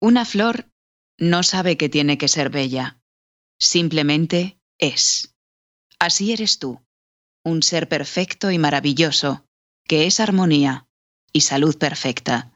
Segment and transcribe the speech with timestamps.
[0.00, 0.70] Una flor
[1.18, 2.98] no sabe que tiene que ser bella,
[3.58, 5.34] simplemente es.
[5.98, 6.80] Así eres tú,
[7.44, 9.44] un ser perfecto y maravilloso,
[9.86, 10.86] que es armonía
[11.34, 12.50] y salud perfecta,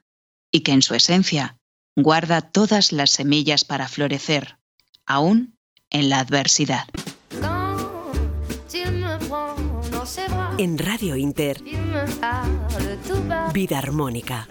[0.50, 1.58] y que en su esencia
[1.94, 4.58] guarda todas las semillas para florecer,
[5.04, 5.58] aún
[5.90, 6.86] en la adversidad.
[10.56, 11.62] En Radio Inter,
[13.52, 14.48] Vida Armónica,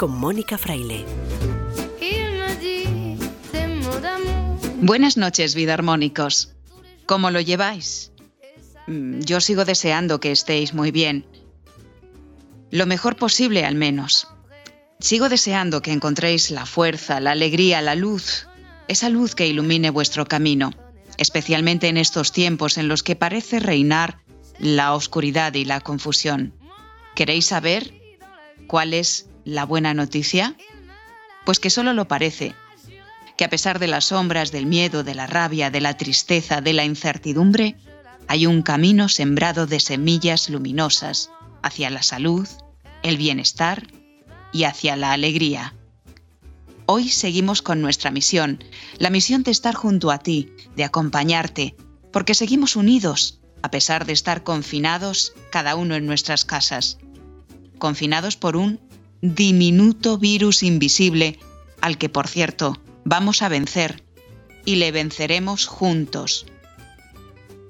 [0.00, 1.04] con Mónica Fraile.
[4.80, 6.54] Buenas noches, vida armónicos.
[7.04, 8.10] ¿Cómo lo lleváis?
[8.86, 11.26] Mm, yo sigo deseando que estéis muy bien.
[12.70, 14.26] Lo mejor posible, al menos.
[15.00, 18.48] Sigo deseando que encontréis la fuerza, la alegría, la luz,
[18.88, 20.72] esa luz que ilumine vuestro camino,
[21.18, 24.22] especialmente en estos tiempos en los que parece reinar
[24.58, 26.54] la oscuridad y la confusión.
[27.14, 27.92] ¿Queréis saber
[28.66, 30.56] cuál es la buena noticia?
[31.44, 32.54] Pues que solo lo parece,
[33.36, 36.74] que a pesar de las sombras, del miedo, de la rabia, de la tristeza, de
[36.74, 37.76] la incertidumbre,
[38.28, 41.30] hay un camino sembrado de semillas luminosas
[41.62, 42.46] hacia la salud,
[43.02, 43.86] el bienestar
[44.52, 45.74] y hacia la alegría.
[46.86, 48.62] Hoy seguimos con nuestra misión,
[48.98, 51.76] la misión de estar junto a ti, de acompañarte,
[52.12, 56.98] porque seguimos unidos, a pesar de estar confinados cada uno en nuestras casas,
[57.78, 58.80] confinados por un
[59.22, 61.38] diminuto virus invisible
[61.80, 64.02] al que, por cierto, vamos a vencer
[64.64, 66.46] y le venceremos juntos.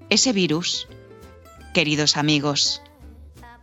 [0.09, 0.89] Ese virus,
[1.75, 2.83] queridos amigos,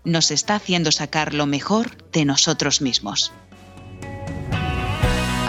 [0.04, 3.34] nos está haciendo sacar lo mejor de nosotros mismos.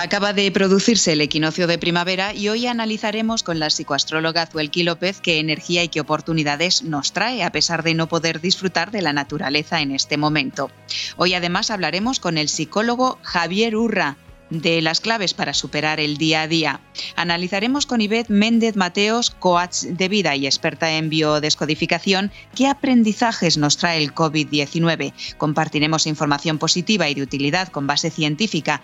[0.00, 5.20] Acaba de producirse el equinoccio de primavera y hoy analizaremos con la psicoastróloga Zuelki López
[5.20, 9.12] qué energía y qué oportunidades nos trae a pesar de no poder disfrutar de la
[9.12, 10.70] naturaleza en este momento.
[11.16, 14.16] Hoy además hablaremos con el psicólogo Javier Urra,
[14.50, 16.80] de las claves para superar el día a día.
[17.16, 23.76] Analizaremos con Ivette Méndez Mateos, coach de vida y experta en biodescodificación, qué aprendizajes nos
[23.76, 25.12] trae el COVID-19.
[25.36, 28.80] Compartiremos información positiva y de utilidad con base científica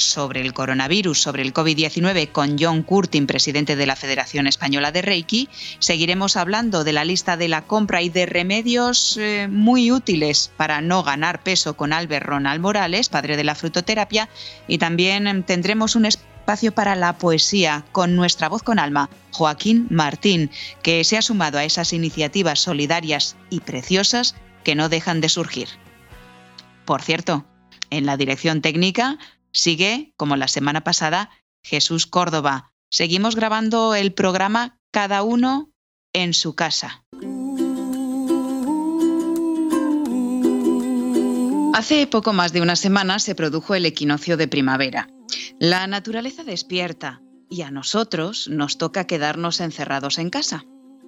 [0.00, 5.02] sobre el coronavirus, sobre el COVID-19 con John Curtin, presidente de la Federación Española de
[5.02, 5.48] Reiki.
[5.78, 10.80] Seguiremos hablando de la lista de la compra y de remedios eh, muy útiles para
[10.80, 14.28] no ganar peso con Albert Ronald Morales, padre de la frutoterapia,
[14.68, 19.86] y también em, tendremos un espacio para la poesía con nuestra voz con alma, Joaquín
[19.90, 20.50] Martín,
[20.82, 25.68] que se ha sumado a esas iniciativas solidarias y preciosas que no dejan de surgir.
[26.84, 27.44] Por cierto,
[27.90, 29.18] en la dirección técnica,
[29.56, 31.30] Sigue, como la semana pasada,
[31.62, 32.74] Jesús Córdoba.
[32.90, 35.72] Seguimos grabando el programa cada uno
[36.12, 37.06] en su casa.
[41.72, 45.08] Hace poco más de una semana se produjo el equinoccio de primavera.
[45.58, 50.66] La naturaleza despierta y a nosotros nos toca quedarnos encerrados en casa.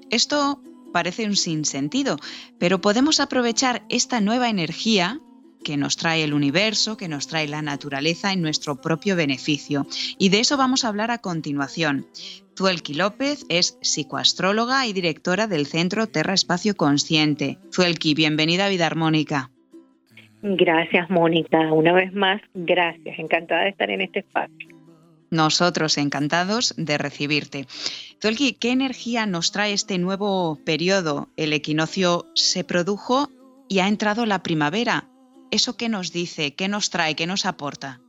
[0.08, 0.62] Esto
[0.94, 2.16] parece un sinsentido,
[2.58, 5.20] pero podemos aprovechar esta nueva energía
[5.64, 9.86] que nos trae el universo, que nos trae la naturaleza en nuestro propio beneficio.
[10.18, 12.06] Y de eso vamos a hablar a continuación.
[12.56, 17.58] Zuelki López es psicoastróloga y directora del Centro Terra Espacio Consciente.
[17.72, 19.50] Zuelki, bienvenida a Vida Armónica.
[20.42, 21.72] Gracias, Mónica.
[21.72, 23.18] Una vez más, gracias.
[23.18, 24.68] Encantada de estar en este espacio.
[25.30, 27.66] Nosotros encantados de recibirte.
[28.20, 31.28] Zuelki, ¿qué energía nos trae este nuevo periodo?
[31.36, 33.28] El equinoccio se produjo
[33.68, 35.08] y ha entrado la primavera.
[35.50, 36.54] ¿Eso qué nos dice?
[36.54, 37.14] ¿Qué nos trae?
[37.14, 38.00] ¿Qué nos aporta?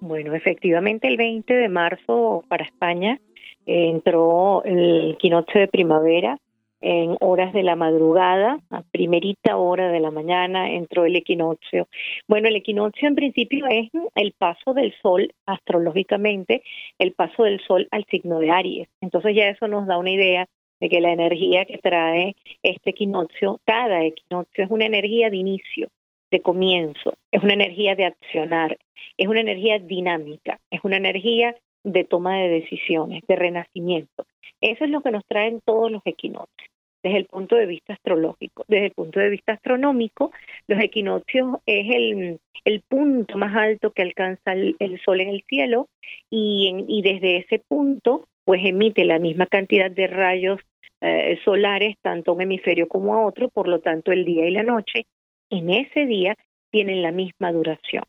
[0.00, 3.18] Bueno, efectivamente el 20 de marzo para España
[3.64, 6.38] entró el equinoccio de primavera
[6.82, 11.88] en horas de la madrugada, a primerita hora de la mañana entró el equinoccio.
[12.28, 16.62] Bueno, el equinoccio en principio es el paso del sol, astrológicamente,
[16.98, 18.88] el paso del sol al signo de Aries.
[19.00, 20.46] Entonces ya eso nos da una idea
[20.80, 25.88] de que la energía que trae este equinoccio, cada equinoccio es una energía de inicio,
[26.30, 28.78] de comienzo, es una energía de accionar,
[29.16, 34.26] es una energía dinámica, es una energía de toma de decisiones, de renacimiento.
[34.60, 36.70] Eso es lo que nos traen todos los equinoccios
[37.06, 38.64] desde el punto de vista astrológico.
[38.66, 40.32] Desde el punto de vista astronómico,
[40.66, 45.88] los equinoccios es el, el punto más alto que alcanza el, Sol en el cielo
[46.30, 50.60] y, y, desde ese punto pues emite la misma cantidad de rayos
[51.00, 54.50] eh, solares tanto a un hemisferio como a otro, por lo tanto el día y
[54.50, 55.06] la noche
[55.50, 56.36] en ese día
[56.70, 58.04] tienen la misma duración.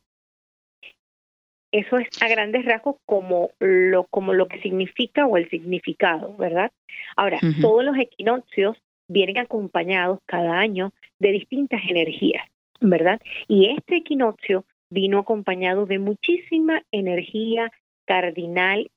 [1.71, 6.71] Eso es a grandes rasgos como lo, como lo que significa o el significado, ¿verdad?
[7.15, 8.77] Ahora, todos los equinoccios
[9.09, 12.47] vienen acompañados cada año de distintas energías,
[12.79, 13.19] ¿verdad?
[13.47, 17.71] Y este equinoccio vino acompañado de muchísima energía
[18.05, 18.89] cardinal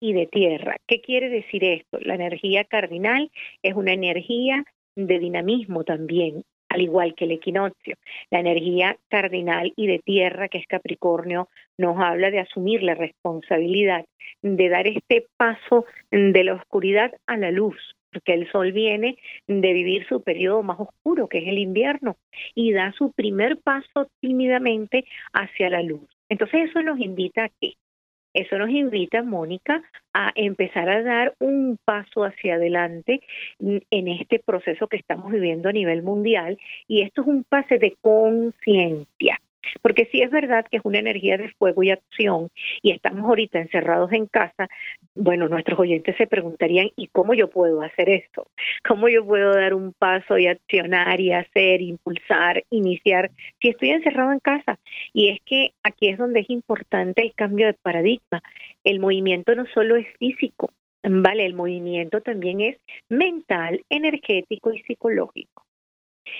[0.00, 0.76] y de tierra.
[0.86, 1.98] ¿Qué quiere decir esto?
[2.00, 3.30] La energía cardinal
[3.62, 4.64] es una energía
[4.96, 7.96] de dinamismo también, al igual que el equinoccio.
[8.30, 11.48] La energía cardinal y de tierra, que es Capricornio,
[11.78, 14.04] nos habla de asumir la responsabilidad,
[14.42, 17.76] de dar este paso de la oscuridad a la luz,
[18.12, 22.16] porque el sol viene de vivir su periodo más oscuro, que es el invierno,
[22.54, 26.08] y da su primer paso tímidamente hacia la luz.
[26.28, 27.74] Entonces eso nos invita a qué?
[28.36, 33.22] Eso nos invita, Mónica, a empezar a dar un paso hacia adelante
[33.58, 37.96] en este proceso que estamos viviendo a nivel mundial y esto es un pase de
[38.02, 39.40] conciencia.
[39.82, 42.48] Porque sí es verdad que es una energía de fuego y acción
[42.82, 44.68] y estamos ahorita encerrados en casa,
[45.14, 48.46] bueno, nuestros oyentes se preguntarían, ¿y cómo yo puedo hacer esto?
[48.86, 53.30] ¿Cómo yo puedo dar un paso y accionar y hacer, impulsar, iniciar
[53.60, 54.78] si estoy encerrado en casa?
[55.12, 58.42] Y es que aquí es donde es importante el cambio de paradigma.
[58.84, 60.70] El movimiento no solo es físico,
[61.08, 62.78] Vale, el movimiento también es
[63.08, 65.65] mental, energético y psicológico.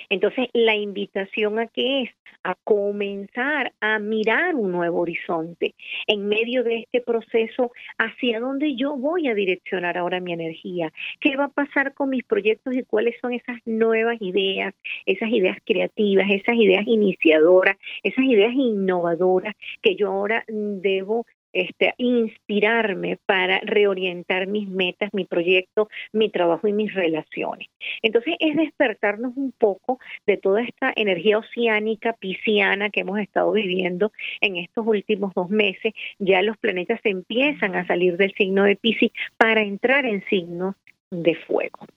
[0.09, 2.09] Entonces, la invitación a qué es
[2.43, 5.75] a comenzar a mirar un nuevo horizonte
[6.07, 11.35] en medio de este proceso hacia dónde yo voy a direccionar ahora mi energía, qué
[11.35, 14.73] va a pasar con mis proyectos y cuáles son esas nuevas ideas,
[15.05, 21.25] esas ideas creativas, esas ideas iniciadoras, esas ideas innovadoras que yo ahora debo
[21.57, 27.67] este, inspirarme para reorientar mis metas, mi proyecto, mi trabajo y mis relaciones.
[28.03, 34.11] Entonces es despertarnos un poco de toda esta energía oceánica, pisciana que hemos estado viviendo
[34.41, 35.93] en estos últimos dos meses.
[36.19, 40.75] Ya los planetas empiezan a salir del signo de Piscis para entrar en signos
[41.09, 41.87] de fuego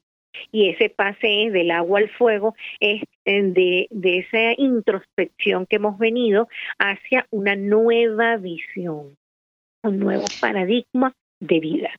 [0.52, 5.98] y ese pase del agua al fuego es eh, de, de, esa introspección que hemos
[5.98, 6.48] venido
[6.78, 9.16] hacia una nueva visión
[9.82, 11.90] un nuevo paradigma de vida.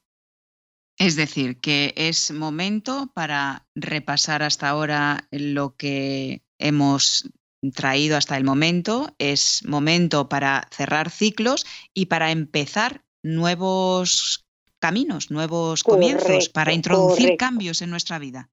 [0.98, 7.32] Es decir, que es momento para repasar hasta ahora lo que hemos
[7.74, 14.46] traído hasta el momento, es momento para cerrar ciclos y para empezar nuevos
[14.80, 18.50] caminos, nuevos comienzos, para introducir cambios en nuestra vida.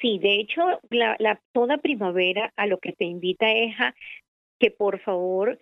[0.00, 0.60] Sí, de hecho,
[0.90, 3.94] la, toda primavera a lo que te invita es a
[4.58, 5.58] que por favor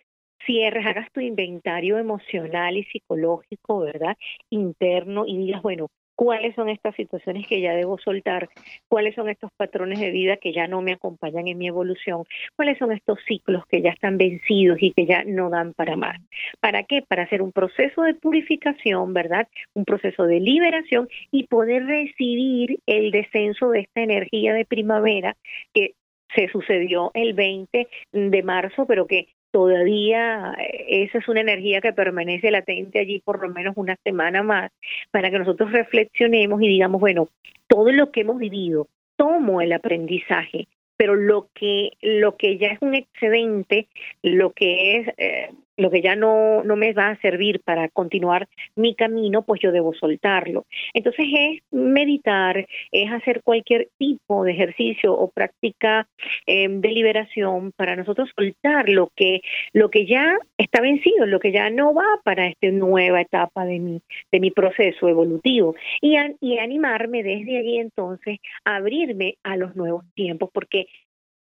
[0.47, 4.17] cierres, hagas tu inventario emocional y psicológico, ¿verdad?
[4.51, 8.49] Interno y digas, bueno, cuáles son estas situaciones que ya debo soltar,
[8.89, 12.25] cuáles son estos patrones de vida que ya no me acompañan en mi evolución,
[12.57, 16.21] cuáles son estos ciclos que ya están vencidos y que ya no dan para más.
[16.61, 17.03] ¿Para qué?
[17.03, 19.49] Para hacer un proceso de purificación, ¿verdad?
[19.75, 25.37] Un proceso de liberación y poder recibir el descenso de esta energía de primavera
[25.75, 25.95] que
[26.35, 30.55] se sucedió el 20 de marzo, pero que todavía
[30.89, 34.73] esa es una energía que permanece latente allí por lo menos una semana más,
[35.11, 37.29] para que nosotros reflexionemos y digamos, bueno,
[37.69, 40.67] todo lo que hemos vivido, tomo el aprendizaje,
[40.97, 43.89] pero lo que lo que ya es un excedente,
[44.23, 48.49] lo que es eh, lo que ya no, no me va a servir para continuar
[48.77, 50.67] mi camino, pues yo debo soltarlo.
[50.95, 56.09] Entonces es meditar, es hacer cualquier tipo de ejercicio o práctica
[56.47, 59.41] eh, de liberación para nosotros soltar lo que,
[59.73, 63.79] lo que ya está vencido, lo que ya no va para esta nueva etapa de
[63.79, 69.75] mi, de mi proceso evolutivo y, y animarme desde allí entonces a abrirme a los
[69.77, 70.87] nuevos tiempos, porque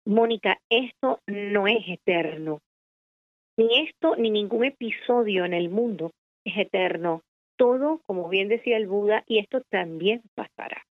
[0.05, 2.61] Mónica, esto no es eterno.
[3.57, 6.13] Ni esto ni ningún episodio en el mundo
[6.45, 7.23] es eterno.
[7.57, 10.85] Todo, como bien decía el Buda, y esto también pasará.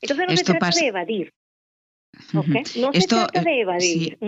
[0.00, 1.32] Entonces no se trata de evadir.
[2.32, 4.18] No se trata de evadir.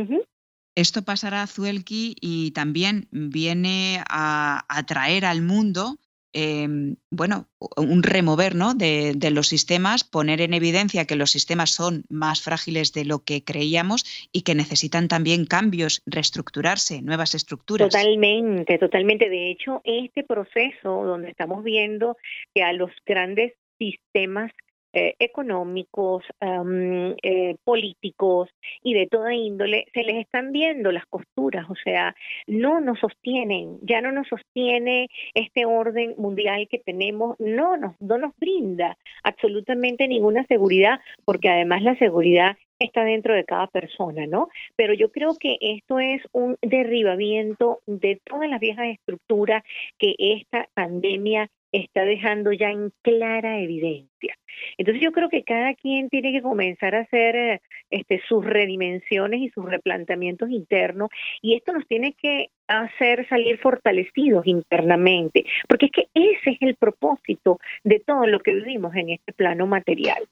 [0.74, 5.96] Esto pasará, Zuelki, y también viene a atraer al mundo
[6.34, 8.74] Em, bueno, un remover ¿no?
[8.74, 13.44] de, los sistemas, poner en evidencia que los sistemas son más frágiles de lo que
[13.44, 17.88] creíamos y que necesitan también cambios, reestructurarse, nuevas estructuras.
[17.88, 19.30] Totalmente, totalmente.
[19.30, 22.16] De hecho, este proceso donde estamos viendo
[22.54, 24.52] que a los grandes sistemas
[24.92, 28.48] eh, económicos, eh, políticos
[28.82, 32.14] y de toda índole, se les están viendo las costuras, o sea,
[32.46, 38.18] no nos sostienen, ya no nos sostiene este orden mundial que tenemos, no nos, no
[38.18, 44.48] nos brinda absolutamente ninguna seguridad, porque además la seguridad está dentro de cada persona, ¿no?
[44.76, 49.62] Pero yo creo que esto es un derribamiento de todas las viejas estructuras
[49.98, 54.36] que esta pandemia está dejando ya en clara evidencia.
[54.76, 57.60] Entonces yo creo que cada quien tiene que comenzar a hacer eh,
[57.90, 61.10] este, sus redimensiones y sus replanteamientos internos
[61.42, 66.76] y esto nos tiene que hacer salir fortalecidos internamente, porque es que ese es el
[66.76, 70.24] propósito de todo lo que vivimos en este plano material.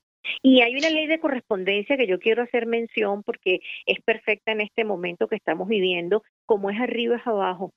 [0.43, 4.61] Y hay una ley de correspondencia que yo quiero hacer mención porque es perfecta en
[4.61, 7.73] este momento que estamos viviendo, como es arriba es abajo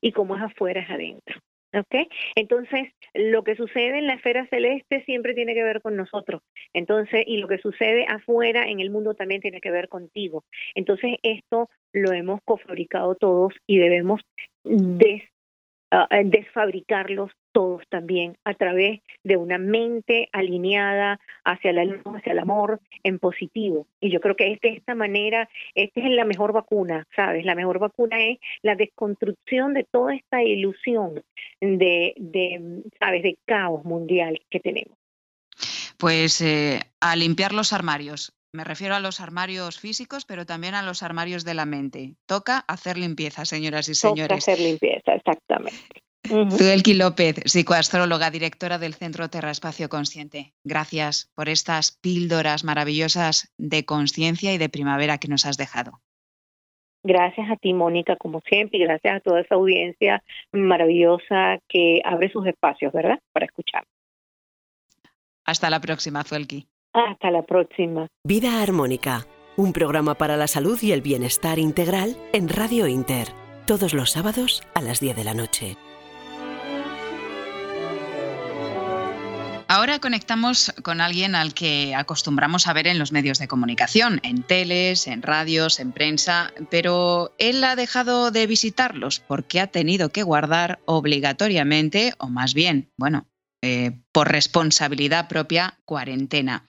[0.00, 1.40] y como es afuera es adentro.
[1.74, 2.08] ¿Ok?
[2.36, 6.42] Entonces, lo que sucede en la esfera celeste siempre tiene que ver con nosotros.
[6.72, 10.44] Entonces, y lo que sucede afuera en el mundo también tiene que ver contigo.
[10.74, 14.20] Entonces, esto lo hemos cofabricado todos y debemos
[14.64, 15.22] des,
[15.92, 22.40] uh, desfabricarlos todos también a través de una mente alineada hacia la luz, hacia el
[22.40, 23.86] amor en positivo.
[24.00, 27.44] Y yo creo que es de esta manera, esta es la mejor vacuna, ¿sabes?
[27.44, 31.22] La mejor vacuna es la desconstrucción de toda esta ilusión
[31.60, 34.98] de, de ¿sabes?, de caos mundial que tenemos.
[35.96, 38.34] Pues eh, a limpiar los armarios.
[38.52, 42.14] Me refiero a los armarios físicos, pero también a los armarios de la mente.
[42.26, 44.28] Toca hacer limpieza, señoras y señores.
[44.28, 46.03] Toca hacer limpieza, exactamente.
[46.26, 50.54] Zuelki López, psicoastróloga, directora del Centro Terra Espacio Consciente.
[50.64, 56.00] Gracias por estas píldoras maravillosas de conciencia y de primavera que nos has dejado.
[57.02, 62.30] Gracias a ti, Mónica, como siempre, y gracias a toda esa audiencia maravillosa que abre
[62.30, 63.18] sus espacios, ¿verdad?
[63.32, 63.84] Para escuchar.
[65.44, 66.66] Hasta la próxima, Zuelki.
[66.94, 68.06] Hasta la próxima.
[68.24, 69.26] Vida Armónica,
[69.58, 73.28] un programa para la salud y el bienestar integral en Radio Inter,
[73.66, 75.76] todos los sábados a las 10 de la noche.
[79.66, 84.42] Ahora conectamos con alguien al que acostumbramos a ver en los medios de comunicación, en
[84.42, 90.22] teles, en radios, en prensa, pero él ha dejado de visitarlos porque ha tenido que
[90.22, 93.26] guardar obligatoriamente, o más bien, bueno,
[93.62, 96.68] eh, por responsabilidad propia, cuarentena.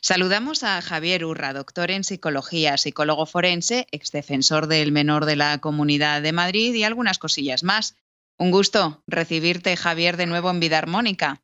[0.00, 6.22] Saludamos a Javier Urra, doctor en psicología, psicólogo forense, exdefensor del menor de la Comunidad
[6.22, 7.96] de Madrid y algunas cosillas más.
[8.38, 11.42] Un gusto recibirte, Javier, de nuevo en Vida Armónica.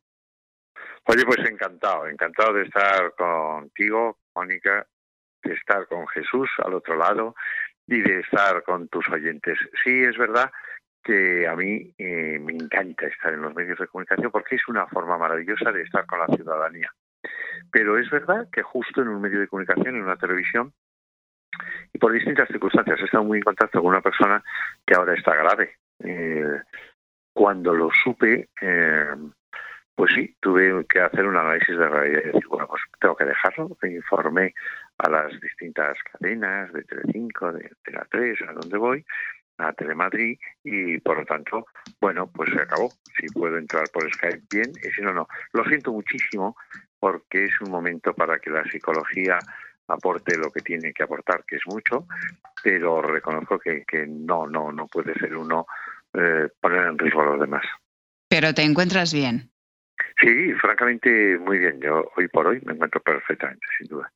[1.05, 4.87] Oye, pues encantado, encantado de estar contigo, Mónica,
[5.43, 7.35] de estar con Jesús al otro lado
[7.87, 9.57] y de estar con tus oyentes.
[9.83, 10.51] Sí, es verdad
[11.03, 14.87] que a mí eh, me encanta estar en los medios de comunicación porque es una
[14.87, 16.89] forma maravillosa de estar con la ciudadanía.
[17.71, 20.73] Pero es verdad que justo en un medio de comunicación, en una televisión,
[21.93, 24.43] y por distintas circunstancias, he estado muy en contacto con una persona
[24.85, 25.77] que ahora está grave.
[25.99, 26.61] Eh,
[27.33, 29.15] cuando lo supe, eh,
[29.95, 33.25] pues sí, tuve que hacer un análisis de realidad y decir, bueno, pues tengo que
[33.25, 33.77] dejarlo.
[33.81, 34.53] Me informé
[34.97, 39.05] a las distintas cadenas de Telecinco, de Tele 3, a donde voy,
[39.59, 41.67] a Telemadrid, y por lo tanto,
[42.01, 42.89] bueno, pues se acabó.
[43.17, 45.27] Si puedo entrar por Skype, bien, y si no, no.
[45.53, 46.55] Lo siento muchísimo
[46.99, 49.37] porque es un momento para que la psicología
[49.87, 52.07] aporte lo que tiene que aportar, que es mucho,
[52.63, 55.67] pero reconozco que, que no, no, no puede ser uno
[56.13, 57.63] eh, poner en riesgo a los demás.
[58.27, 59.52] Pero te encuentras bien.
[60.19, 61.79] Sí, francamente muy bien.
[61.81, 64.11] Yo hoy por hoy me encuentro perfectamente, sin duda.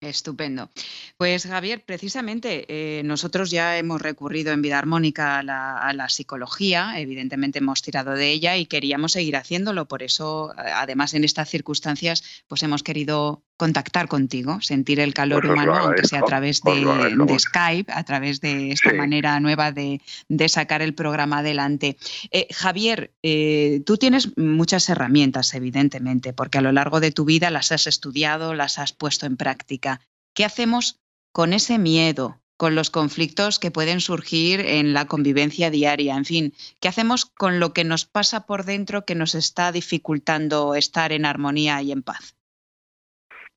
[0.00, 0.70] Estupendo.
[1.16, 7.60] Pues Javier, precisamente eh, nosotros ya hemos recurrido en vida armónica a la, psicología, evidentemente
[7.60, 9.88] hemos tirado de ella y queríamos seguir haciéndolo.
[9.88, 15.52] Por eso, además en estas circunstancias, pues hemos querido contactar contigo, sentir el calor Pues
[15.52, 17.38] humano, aunque sea a través os de.
[17.38, 18.96] Skype, a través de esta Sí.
[18.96, 21.96] manera nueva de, de sacar el programa adelante.
[22.30, 27.50] Eh, Javier, eh, tú tienes muchas herramientas, evidentemente, porque a lo largo de tu vida
[27.50, 30.00] las has estudiado, las has puesto en práctica.
[30.34, 31.00] ¿Qué hacemos
[31.32, 36.16] con ese miedo, con los conflictos que pueden surgir en la convivencia diaria?
[36.16, 40.74] En fin, ¿qué hacemos con lo que nos pasa por dentro que nos está dificultando
[40.74, 42.35] estar en armonía y en paz?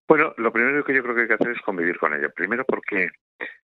[0.10, 2.30] Bueno, lo primero que yo creo que hay que hacer es convivir con ella.
[2.30, 3.12] Primero porque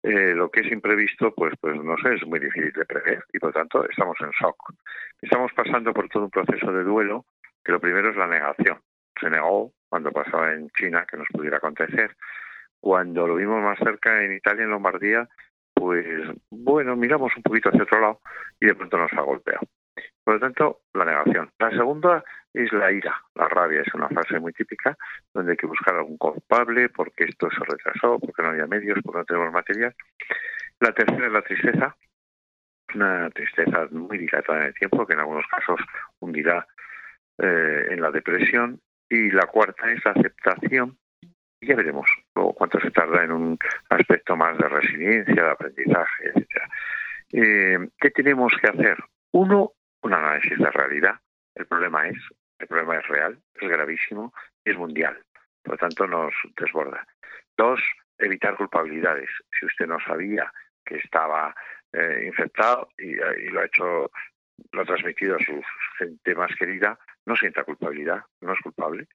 [0.03, 3.39] eh, lo que es imprevisto, pues, pues no sé, es muy difícil de prever y
[3.39, 4.56] por tanto estamos en shock.
[5.20, 7.25] Estamos pasando por todo un proceso de duelo
[7.65, 8.79] que lo primero es la negación.
[9.20, 12.15] Se negó cuando pasaba en China que nos pudiera acontecer.
[12.79, 15.27] Cuando lo vimos más cerca en Italia, en Lombardía,
[15.74, 16.06] pues
[16.51, 18.22] bueno, miramos un poquito hacia otro lado
[18.60, 19.62] y de pronto nos ha golpeado.
[20.24, 21.50] Por lo tanto, la negación.
[21.58, 22.24] La segunda
[22.64, 23.82] es la ira, la rabia.
[23.82, 24.98] Es una frase muy típica
[25.34, 29.20] donde hay que buscar algún culpable porque esto se retrasó, porque no había medios, porque
[29.20, 29.96] no tenemos material.
[30.80, 31.96] La tercera es la tristeza,
[32.94, 35.80] una tristeza muy dilatada en el tiempo que en algunos casos
[36.20, 36.68] hundirá
[37.38, 38.80] eh, en la depresión.
[39.10, 40.98] Y la cuarta es la aceptación.
[41.62, 43.58] Y ya veremos luego cuánto se tarda en un
[43.90, 46.70] aspecto más de resiliencia, de aprendizaje, etcétera.
[47.32, 48.98] Eh, ¿Qué tenemos que hacer?
[49.32, 49.72] Uno,
[50.04, 51.16] un análisis de realidad.
[51.56, 52.18] El problema es,
[52.60, 54.34] el problema es real, es gravísimo,
[54.64, 55.18] es mundial.
[55.64, 57.06] Por lo tanto, nos desborda.
[57.58, 57.82] Dos,
[58.18, 59.30] evitar culpabilidades.
[59.60, 60.52] Si usted no sabía
[60.86, 61.56] que estaba
[61.94, 64.12] eh, infectado y, lo ha hecho,
[64.72, 65.62] lo ha transmitido a su
[65.98, 69.08] gente más querida, no sienta culpabilidad, no es culpable.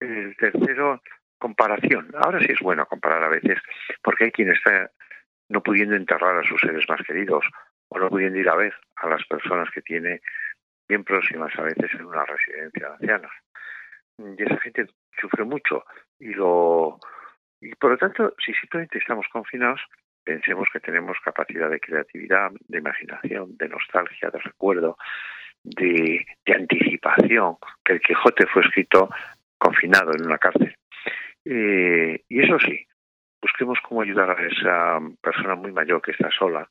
[0.00, 1.00] El tercero,
[1.38, 2.10] comparación.
[2.16, 3.58] Ahora sí es bueno comparar a veces,
[4.02, 4.90] porque hay quien está
[5.48, 7.44] no pudiendo enterrar a sus seres más queridos
[7.88, 10.22] o no pudiendo ir a ver a las personas que tiene
[10.88, 13.32] bien próximas a veces en una residencia de ancianos.
[14.18, 14.86] Y esa gente
[15.20, 15.84] sufre mucho
[16.18, 16.98] y lo
[17.62, 19.80] y por lo tanto, si simplemente estamos confinados,
[20.24, 24.96] pensemos que tenemos capacidad de creatividad, de imaginación, de nostalgia, de recuerdo,
[25.62, 29.08] de, anticipación, que el Quijote fue escrito
[29.58, 30.74] confinado en una cárcel.
[31.44, 32.84] Eh, y eso sí,
[33.40, 36.68] busquemos cómo ayudar a esa persona muy mayor que está sola,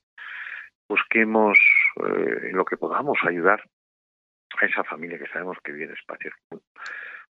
[0.89, 1.57] busquemos
[2.05, 3.63] eh, en lo que podamos ayudar
[4.59, 6.61] a esa familia que sabemos que vive en espacios muy,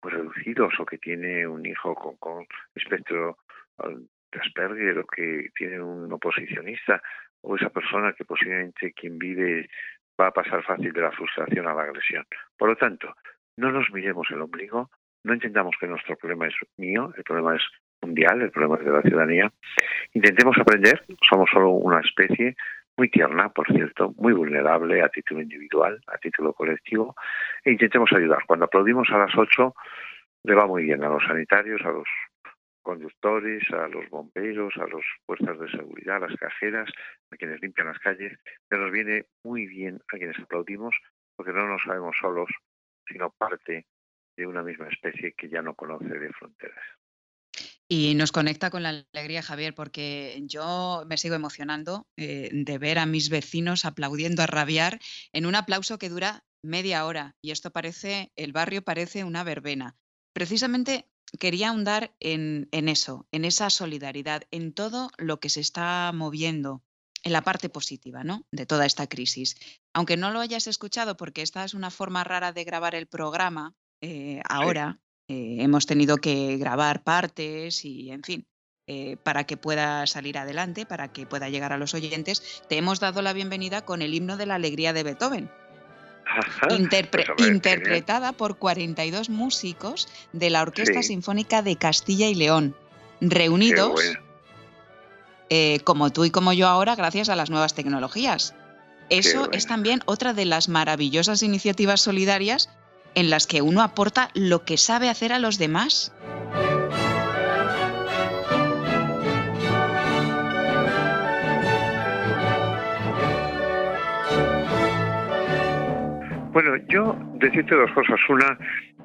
[0.03, 2.45] reducidos o que tiene un hijo con, con
[2.75, 3.39] espectro
[3.77, 7.01] de Asperger o que tiene un oposicionista
[7.41, 9.67] o esa persona que posiblemente quien vive
[10.19, 12.25] va a pasar fácil de la frustración a la agresión.
[12.57, 13.15] Por lo tanto,
[13.57, 14.89] no nos miremos el ombligo,
[15.24, 17.63] no entendamos que nuestro problema es mío, el problema es
[18.01, 19.51] mundial, el problema es de la ciudadanía.
[20.13, 22.55] Intentemos aprender, somos solo una especie
[22.98, 27.16] muy tierna, por cierto, muy vulnerable a título individual, a título colectivo,
[27.63, 28.44] e intentemos ayudar.
[28.48, 29.75] Cuando aplaudimos a las ocho,
[30.44, 32.08] le va muy bien a los sanitarios, a los
[32.82, 36.89] conductores, a los bomberos, a las fuerzas de seguridad, a las cajeras,
[37.32, 38.39] a quienes limpian las calles,
[38.70, 40.96] que nos viene muy bien a quienes aplaudimos
[41.36, 42.50] porque no nos sabemos solos,
[43.06, 43.86] sino parte
[44.36, 46.97] de una misma especie que ya no conoce de fronteras.
[47.89, 53.00] Y nos conecta con la alegría, Javier, porque yo me sigo emocionando eh, de ver
[53.00, 55.00] a mis vecinos aplaudiendo a rabiar
[55.32, 57.38] en un aplauso que dura media hora.
[57.41, 59.96] Y esto parece, el barrio parece una verbena.
[60.34, 66.84] Precisamente quería ahondar en, eso, en esa solidaridad, en todo lo que se está moviendo,
[67.24, 68.46] en la parte positiva ¿no?
[68.51, 69.56] de toda esta crisis.
[69.94, 73.75] Aunque no lo hayas escuchado, porque esta es una forma rara de grabar el programa,
[74.01, 78.48] eh, ahora eh, hemos tenido que grabar partes y, en fin,
[78.87, 83.01] eh, para que pueda salir adelante, para que pueda llegar a los oyentes, te hemos
[83.01, 85.51] dado la bienvenida con el himno de la alegría de Beethoven.
[86.57, 92.75] Pues interpretada por 42 músicos de la Orquesta Sinfónica de Castilla y León,
[93.20, 94.01] reunidos
[95.50, 98.55] eh, como tú y como yo ahora gracias a las nuevas tecnologías.
[99.09, 102.70] Eso es también otra de las maravillosas iniciativas solidarias
[103.18, 106.14] en las que uno aporta lo que sabe hacer a los demás.
[116.53, 118.20] Bueno, yo decirte dos cosas.
[118.30, 118.56] Una,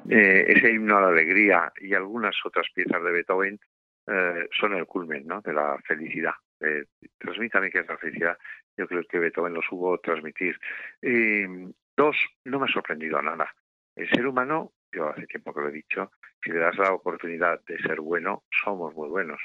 [0.07, 3.59] eh, ese himno a la alegría y algunas otras piezas de Beethoven
[4.05, 5.41] eh, son el culmen ¿no?
[5.41, 6.33] de la felicidad.
[6.59, 6.85] Eh,
[7.17, 8.37] transmítame que es la felicidad.
[8.77, 10.59] Yo creo que Beethoven lo supo transmitir.
[11.97, 13.49] dos, no me ha sorprendido nada.
[13.95, 16.11] El ser humano, yo hace tiempo que lo he dicho,
[16.43, 19.39] si le das la oportunidad de ser bueno, somos muy buenos.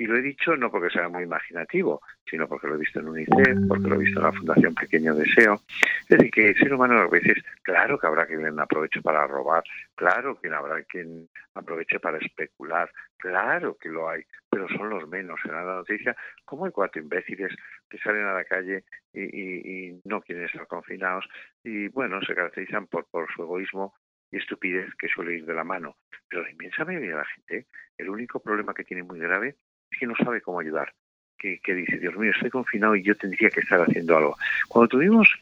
[0.00, 3.08] Y lo he dicho no porque sea muy imaginativo, sino porque lo he visto en
[3.08, 5.60] UNICEF, porque lo he visto en la Fundación Pequeño Deseo.
[6.08, 9.62] Es decir, que el ser humano a veces, claro que habrá quien aproveche para robar,
[9.94, 15.38] claro que habrá quien aproveche para especular, claro que lo hay, pero son los menos
[15.44, 16.16] en la noticia.
[16.46, 17.54] Como hay cuatro imbéciles
[17.90, 21.26] que salen a la calle y, no quieren estar confinados
[21.62, 23.92] y, bueno, se caracterizan por, por su egoísmo
[24.30, 25.96] y estupidez que suele ir de la mano.
[26.26, 27.66] Pero la inmensa mayoría de la gente,
[27.98, 29.56] el único problema que tiene muy grave
[30.00, 30.92] que no sabe cómo ayudar.
[31.38, 34.36] Que, dice, Dios mío, estoy confinado y yo tendría que estar haciendo algo.
[34.68, 35.40] Cuando tuvimos,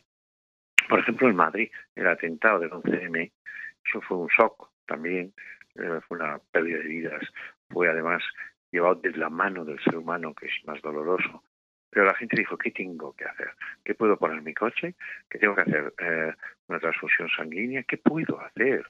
[0.88, 3.32] por ejemplo, en Madrid, el atentado del 11M,
[3.84, 5.32] eso fue un shock también,
[5.74, 7.22] eh, fue una pérdida de vidas,
[7.68, 8.22] fue además
[8.70, 11.42] llevado de la mano del ser humano, que es más doloroso.
[11.90, 13.50] Pero la gente dijo, ¿qué tengo que hacer?
[13.82, 14.94] ¿Qué puedo poner en mi coche?
[15.28, 15.94] ¿Qué tengo que hacer?
[15.98, 16.32] Eh,
[16.68, 17.82] ¿Una transfusión sanguínea?
[17.82, 18.86] ¿Qué puedo hacer?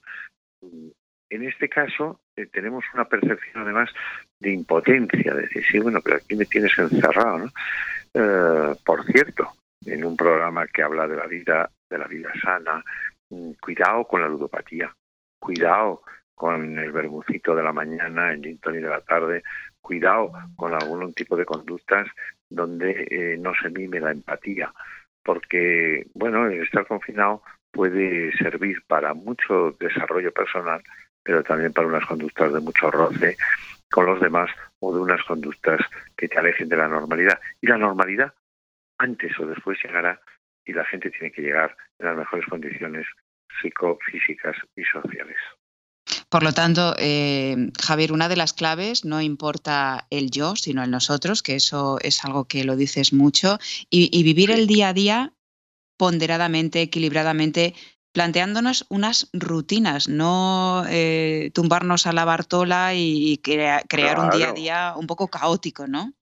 [1.31, 3.91] En este caso eh, tenemos una percepción además
[4.41, 7.53] de impotencia, de decir, sí, bueno, pero aquí me tienes encerrado, ¿no?
[8.15, 9.53] Eh, por cierto,
[9.85, 12.83] en un programa que habla de la vida, de la vida sana,
[13.31, 14.95] mm, cuidado con la ludopatía,
[15.39, 16.03] cuidado
[16.35, 19.43] con el bermucito de la mañana, el gin de la tarde,
[19.81, 22.07] cuidado con algún tipo de conductas
[22.49, 24.73] donde eh, no se mime la empatía,
[25.23, 30.83] porque, bueno, el estar confinado puede servir para mucho desarrollo personal,
[31.29, 33.37] pero también para unas conductas de mucho roce
[33.91, 35.79] con los demás o de unas conductas
[36.17, 37.39] que te alejen de la normalidad.
[37.61, 38.33] Y la normalidad,
[38.97, 40.19] antes o después, llegará
[40.65, 43.07] y la gente tiene que llegar en las mejores condiciones
[43.61, 45.37] psicofísicas y sociales.
[46.31, 50.91] Por lo tanto, eh, Javier, una de las claves no importa el yo, sino el
[50.91, 53.59] nosotros, que eso es algo que lo dices mucho,
[53.91, 55.35] y, vivir el día a día
[55.99, 57.75] ponderadamente, equilibradamente,
[58.13, 64.95] planteándonos unas rutinas, no eh, tumbarnos a la bartola y, crear un día a día
[64.97, 66.13] un poco caótico, ¿no?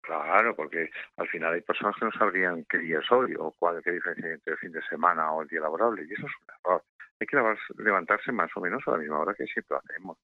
[0.00, 3.78] Claro, porque al final hay personas que no sabrían qué día es hoy o cuál
[3.78, 6.32] es la diferencia entre el fin de semana o el día laborable, y eso es
[6.40, 6.82] un error
[7.22, 10.18] hay que levantarse más o menos a la misma hora que siempre hacemos.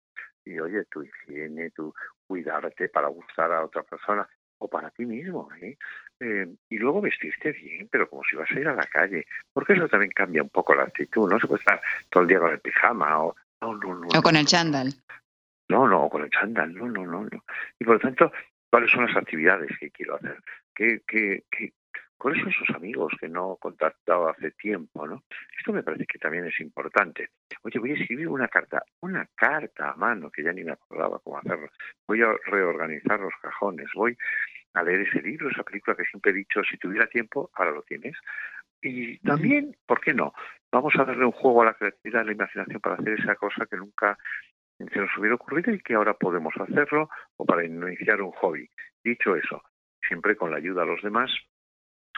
[0.45, 1.95] Y oye, tu higiene, tu
[2.27, 4.29] cuidarte para gustar a otra persona
[4.59, 5.49] o para ti mismo.
[5.61, 5.77] ¿eh?
[6.21, 9.75] Eh, y luego vestirte bien, pero como si vas a ir a la calle, porque
[9.75, 11.31] eso también cambia un poco la actitud.
[11.31, 14.89] No se puede estar todo el día con el pijama o, o con el chándal.
[15.69, 17.45] No, no, o con el chándal, no, no, no, no.
[17.79, 18.33] Y por lo tanto,
[18.71, 20.43] ¿cuáles son las actividades que quiero hacer?
[20.75, 21.73] ¿Qué, qué, qué,
[22.19, 25.07] ¿Cuáles son sus amigos que no he contactado hace tiempo?
[25.07, 25.23] ¿no?
[25.57, 27.31] Esto me parece que también es importante.
[27.63, 31.21] Oye, voy a escribir una carta, una carta a mano, que ya ni me acordaba
[31.21, 31.69] cómo hacerlo.
[32.09, 34.19] Voy a reorganizar los cajones, voy
[34.79, 37.83] a leer ese libro, esa película que siempre he dicho, si tuviera tiempo, ahora lo
[37.83, 38.17] tienes.
[38.81, 40.33] Y también, ¿por qué no?
[40.71, 43.67] Vamos a darle un juego a la creatividad, a la imaginación para hacer esa cosa
[43.67, 44.17] que nunca
[44.79, 48.71] se nos hubiera ocurrido y que ahora podemos hacerlo o para iniciar un hobby.
[49.03, 49.63] Dicho eso,
[50.07, 51.31] siempre con la ayuda a los demás,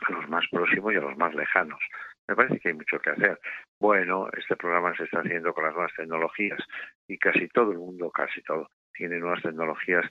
[0.02, 1.80] a los más próximos y a los más lejanos.
[2.28, 3.40] Me parece que hay mucho que hacer.
[3.80, 6.60] Bueno, este programa se está haciendo con las nuevas tecnologías
[7.08, 10.04] y casi todo el mundo, casi todo, tiene nuevas tecnologías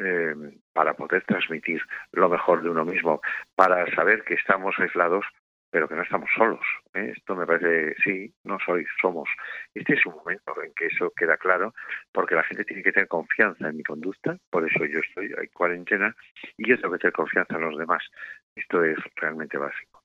[0.00, 0.34] eh,
[0.72, 1.82] para poder transmitir
[2.12, 3.20] lo mejor de uno mismo,
[3.54, 5.24] para saber que estamos aislados
[5.70, 6.60] pero que no estamos solos.
[6.94, 7.12] ¿eh?
[7.16, 9.28] Esto me parece, sí, no soy, somos.
[9.74, 11.74] Este es un momento en que eso queda claro,
[12.12, 15.48] porque la gente tiene que tener confianza en mi conducta, por eso yo estoy en
[15.52, 16.14] cuarentena,
[16.56, 18.02] y yo tengo que tener confianza en los demás.
[18.54, 19.99] Esto es realmente básico.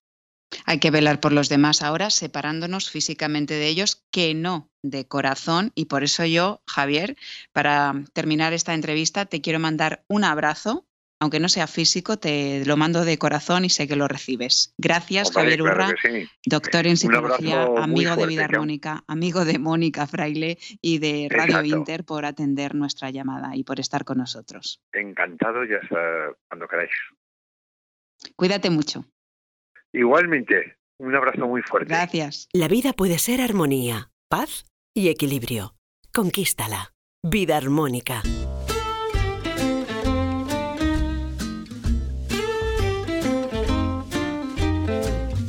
[0.65, 5.71] Hay que velar por los demás ahora, separándonos físicamente de ellos, que no de corazón.
[5.75, 7.15] Y por eso yo, Javier,
[7.53, 10.85] para terminar esta entrevista, te quiero mandar un abrazo
[11.19, 14.73] aunque no sea físico, te lo mando de corazón y sé que lo recibes.
[14.77, 15.93] Gracias, Javier Urra,
[16.45, 22.03] doctor en psicología, amigo de Vida Armónica, amigo de Mónica Fraile y de Radio Inter
[22.03, 24.81] por atender nuestra llamada y por estar con nosotros.
[24.91, 26.91] Encantado y hasta cuando queráis.
[28.35, 29.05] Cuídate mucho.
[29.95, 31.93] Igualmente, un abrazo muy fuerte.
[31.93, 32.49] Gracias.
[32.51, 35.73] La vida puede ser armonía, paz y equilibrio.
[36.13, 36.93] Conquístala.
[37.23, 38.21] Vida armónica.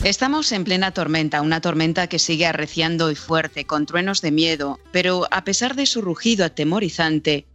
[0.04, 4.78] Estamos en plena tormenta, una tormenta que sigue arreciando y fuerte, con truenos de miedo,
[4.92, 7.46] pero a pesar de su rugido atemorizante,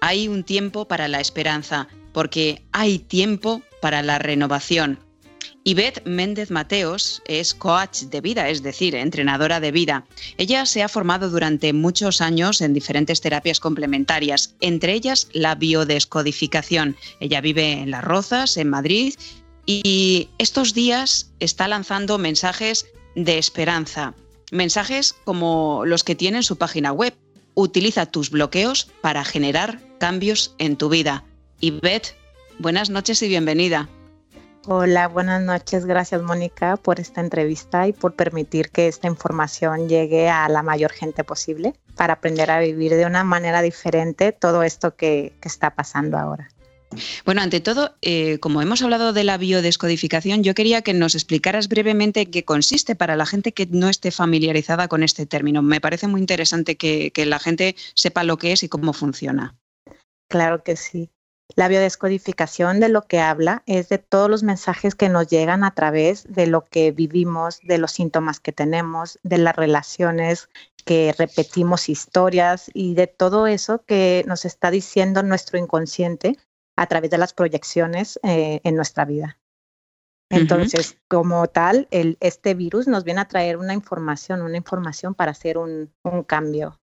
[0.00, 4.98] hay un tiempo para la esperanza, porque hay tiempo para la renovación.
[5.62, 10.06] Yvette Méndez Mateos es coach de vida, es decir, entrenadora de vida.
[10.38, 16.96] Ella se ha formado durante muchos años en diferentes terapias complementarias, entre ellas la biodescodificación.
[17.20, 19.14] Ella vive en Las Rozas, en Madrid,
[19.66, 24.14] y estos días está lanzando mensajes de esperanza,
[24.50, 27.14] mensajes como los que tiene en su página web.
[27.54, 31.24] Utiliza tus bloqueos para generar cambios en tu vida.
[31.60, 32.16] Beth,
[32.58, 33.90] buenas noches y bienvenida.
[34.66, 35.86] Hola, buenas noches.
[35.86, 40.92] Gracias Mónica por esta entrevista y por permitir que esta información llegue a la mayor
[40.92, 45.74] gente posible para aprender a vivir de una manera diferente todo esto que, que está
[45.74, 46.48] pasando ahora.
[47.24, 51.68] Bueno, ante todo, eh, como hemos hablado de la biodescodificación, yo quería que nos explicaras
[51.68, 55.62] brevemente qué consiste para la gente que no esté familiarizada con este término.
[55.62, 59.54] Me parece muy interesante que, la gente sepa lo que es y cómo funciona.
[60.28, 61.10] Claro que sí.
[61.60, 65.74] La biodescodificación de lo que habla es de todos los mensajes que nos llegan a
[65.74, 70.48] través de lo que vivimos, de los síntomas que tenemos, de las relaciones
[70.86, 76.38] que repetimos historias y de todo eso que nos está diciendo nuestro inconsciente
[76.78, 79.38] a través de las proyecciones eh, en nuestra vida.
[80.30, 85.32] Entonces, como tal, el, este virus nos viene a traer una información, una información para
[85.32, 86.79] hacer un, un cambio.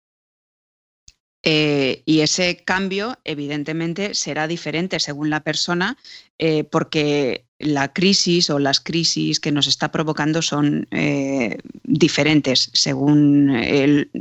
[1.43, 5.97] Eh, y ese cambio, evidentemente, será diferente según la persona,
[6.39, 13.51] eh, porque la crisis o las crisis que nos está provocando son eh, diferentes según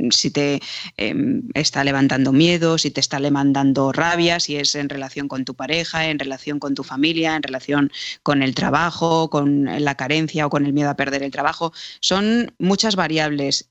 [0.09, 0.59] si te
[0.97, 5.53] em, está levantando miedo, si te está levantando rabia, si es en relación con tu
[5.53, 7.91] pareja, en relación con tu familia, en relación
[8.23, 11.73] con el trabajo, con la carencia o con el miedo a perder el trabajo.
[11.99, 13.67] Son muchas variables,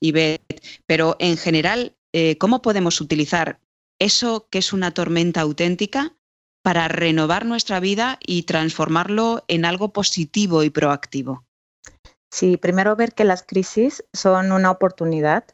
[0.85, 3.59] pero en general, eh, ¿cómo podemos utilizar
[3.99, 6.15] eso que es una tormenta auténtica
[6.63, 11.45] para renovar nuestra vida y transformarlo en algo positivo y proactivo?
[12.31, 15.45] Sí, primero ver que las crisis son una oportunidad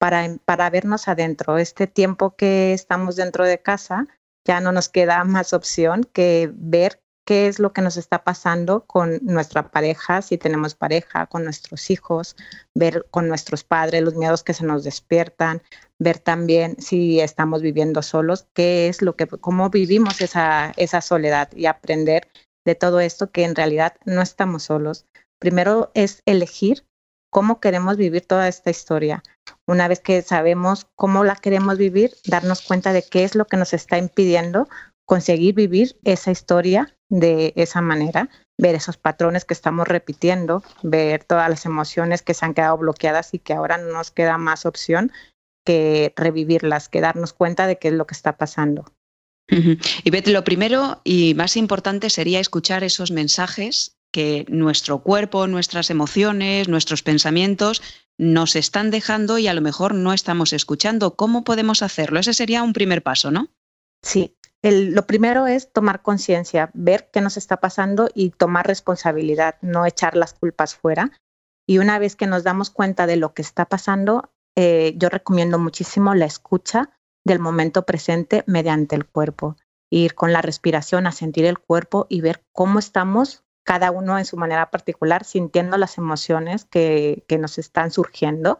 [0.00, 1.56] para, para vernos adentro.
[1.56, 4.08] Este tiempo que estamos dentro de casa,
[4.44, 8.86] ya no nos queda más opción que ver qué es lo que nos está pasando
[8.86, 12.36] con nuestra pareja, si tenemos pareja, con nuestros hijos,
[12.74, 15.60] ver con nuestros padres los miedos que se nos despiertan,
[15.98, 21.50] ver también si estamos viviendo solos, qué es lo que, cómo vivimos esa, esa soledad
[21.54, 22.30] y aprender
[22.64, 25.04] de todo esto que en realidad no estamos solos.
[25.38, 26.86] Primero es elegir
[27.30, 29.22] cómo queremos vivir toda esta historia.
[29.66, 33.58] Una vez que sabemos cómo la queremos vivir, darnos cuenta de qué es lo que
[33.58, 34.66] nos está impidiendo
[35.08, 41.48] conseguir vivir esa historia de esa manera, ver esos patrones que estamos repitiendo, ver todas
[41.48, 45.10] las emociones que se han quedado bloqueadas y que ahora no nos queda más opción
[45.64, 48.84] que revivirlas, que darnos cuenta de qué es lo que está pasando.
[49.50, 55.88] Y Beth, lo primero y más importante sería escuchar esos mensajes que nuestro cuerpo, nuestras
[55.88, 57.80] emociones, nuestros pensamientos
[58.18, 61.16] nos están dejando y a lo mejor no estamos escuchando.
[61.16, 62.20] ¿Cómo podemos hacerlo?
[62.20, 63.48] Ese sería un primer paso, ¿no?
[64.02, 64.37] Sí,
[64.70, 70.16] lo primero es tomar conciencia, ver qué nos está pasando y tomar responsabilidad, no echar
[70.16, 71.12] las culpas fuera.
[71.66, 75.58] Y una vez que nos damos cuenta de lo que está pasando, eh, yo recomiendo
[75.58, 76.90] muchísimo la escucha
[77.24, 79.56] del momento presente mediante el cuerpo.
[79.90, 84.24] Ir con la respiración a sentir el cuerpo y ver cómo estamos, cada uno en
[84.24, 88.58] su manera particular, sintiendo las emociones que, que nos están surgiendo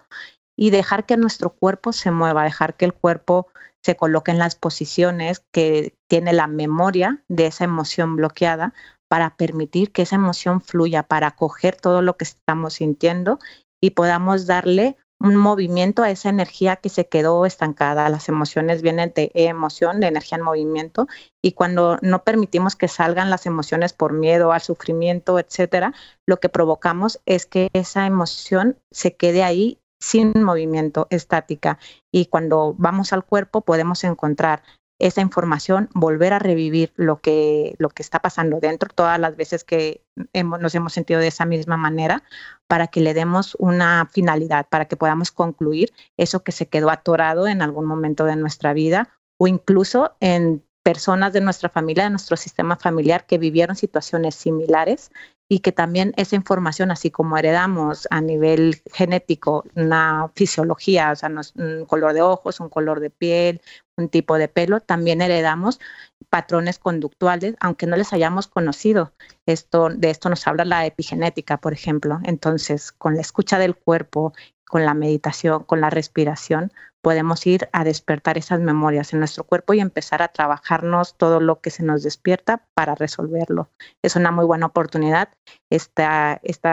[0.58, 3.46] y dejar que nuestro cuerpo se mueva, dejar que el cuerpo
[3.80, 8.74] se coloque en las posiciones que tiene la memoria de esa emoción bloqueada
[9.08, 13.38] para permitir que esa emoción fluya, para acoger todo lo que estamos sintiendo
[13.80, 18.08] y podamos darle un movimiento a esa energía que se quedó estancada.
[18.08, 21.06] Las emociones vienen de emoción, de energía en movimiento,
[21.40, 25.92] y cuando no permitimos que salgan las emociones por miedo al sufrimiento, etcétera,
[26.26, 31.78] lo que provocamos es que esa emoción se quede ahí sin movimiento, estática.
[32.12, 34.62] Y cuando vamos al cuerpo podemos encontrar
[34.98, 39.62] esa información, volver a revivir lo que, lo que está pasando dentro, todas las veces
[39.62, 40.02] que
[40.34, 42.24] nos hemos sentido de esa misma manera,
[42.66, 47.46] para que le demos una finalidad, para que podamos concluir eso que se quedó atorado
[47.46, 49.08] en algún momento de nuestra vida
[49.38, 55.12] o incluso en personas de nuestra familia, de nuestro sistema familiar que vivieron situaciones similares
[55.48, 61.30] y que también esa información, así como heredamos a nivel genético una fisiología, o sea,
[61.56, 63.62] un color de ojos, un color de piel,
[63.96, 65.80] un tipo de pelo, también heredamos
[66.28, 69.12] patrones conductuales, aunque no les hayamos conocido.
[69.46, 72.20] Esto, de esto nos habla la epigenética, por ejemplo.
[72.24, 74.34] Entonces, con la escucha del cuerpo,
[74.66, 79.74] con la meditación, con la respiración, podemos ir a despertar esas memorias en nuestro cuerpo
[79.74, 83.70] y empezar a trabajarnos todo lo que se nos despierta para resolverlo.
[84.02, 85.30] Es una muy buena oportunidad
[85.70, 86.04] este,
[86.42, 86.68] este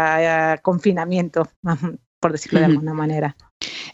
[0.61, 1.47] confinamiento,
[2.19, 3.35] por decirlo de alguna manera.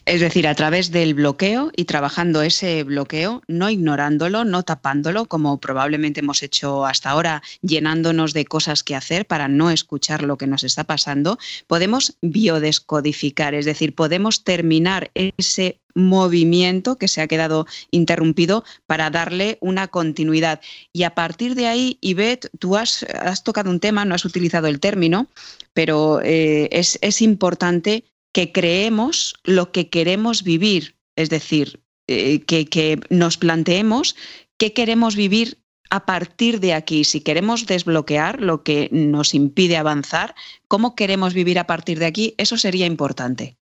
[0.04, 5.60] Es decir, a través del bloqueo y trabajando ese bloqueo, no ignorándolo, no tapándolo, como
[5.60, 10.48] probablemente hemos hecho hasta ahora, llenándonos de cosas que hacer para no escuchar lo que
[10.48, 11.38] nos está pasando,
[11.68, 19.58] podemos biodescodificar, es decir, podemos terminar ese movimiento que se ha quedado interrumpido para darle
[19.60, 20.60] una continuidad.
[20.92, 23.06] Y a partir de ahí, Ivette, tú has,
[23.44, 25.28] tocado un tema, no has utilizado el término,
[25.74, 33.36] pero eh, es importante que creemos lo que queremos vivir, es decir, eh, que, nos
[33.36, 34.16] planteemos
[34.58, 40.34] qué queremos vivir a partir de aquí, si queremos desbloquear lo que nos impide avanzar,
[40.66, 43.58] cómo queremos vivir a partir de aquí, eso sería importante.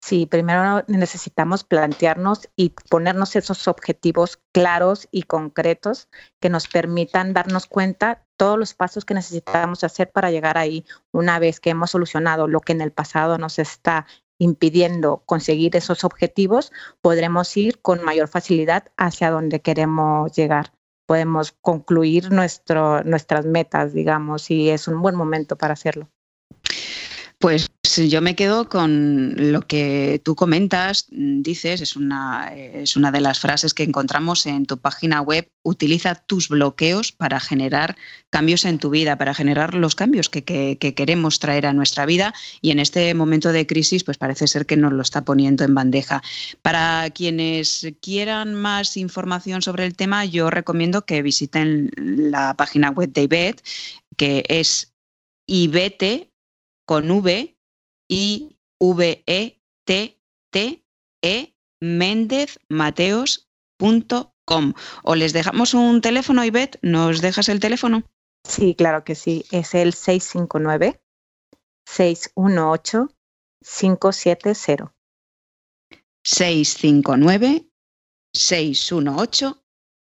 [0.00, 6.08] Sí, primero necesitamos plantearnos y ponernos esos objetivos claros y concretos
[6.40, 11.38] que nos permitan darnos cuenta todos los pasos que necesitamos hacer para llegar ahí una
[11.38, 14.06] vez que hemos solucionado lo que en el pasado nos está
[14.38, 20.72] impidiendo conseguir esos objetivos, podremos ir con mayor facilidad hacia donde queremos llegar.
[21.06, 26.10] Podemos concluir nuestro, nuestras metas, digamos, y es un buen momento para hacerlo.
[27.42, 33.20] Pues yo me quedo con lo que tú comentas, dices, es una, es una de
[33.20, 37.96] las frases que encontramos en tu página web, utiliza tus bloqueos para generar
[38.30, 40.44] cambios en tu vida, para generar los cambios que,
[40.78, 44.76] queremos traer a nuestra vida y en este momento de crisis pues parece ser que
[44.76, 46.22] nos lo está poniendo en bandeja.
[46.62, 53.12] Para quienes quieran más información sobre el tema, yo recomiendo que visiten la página web
[53.12, 53.62] de IBET,
[54.16, 54.92] que es
[55.48, 56.31] ibete
[56.92, 57.56] con V
[58.10, 60.84] I V E T T
[61.22, 61.56] E
[62.68, 63.14] Mateos.com.
[65.02, 68.02] O les dejamos un teléfono, Ivette, ¿nos dejas el teléfono?
[68.44, 69.46] Sí, claro que sí.
[69.50, 71.02] Es el 659
[71.86, 73.08] 618
[73.62, 74.94] 570.
[76.24, 77.70] 659
[78.34, 79.64] 618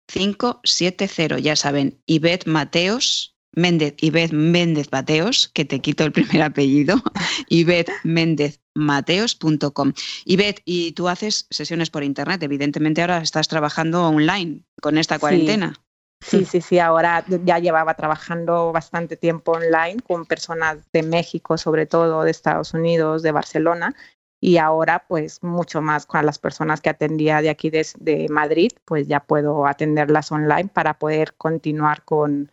[0.07, 1.37] 570.
[1.37, 7.01] Ya saben, Ivette Mateos, Méndez, Ivette Méndez Mateos, que te quito el primer apellido,
[7.49, 9.93] Ivette Méndez Mateos.com.
[10.25, 15.73] Ivette, y tú haces sesiones por internet, evidentemente ahora estás trabajando online con esta cuarentena.
[16.21, 21.87] Sí, sí, sí, ahora ya llevaba trabajando bastante tiempo online con personas de México, sobre
[21.87, 23.95] todo de Estados Unidos, de Barcelona,
[24.39, 29.07] y ahora pues mucho más con las personas que atendía de aquí de, Madrid, pues
[29.07, 32.51] ya puedo atenderlas online para poder continuar con,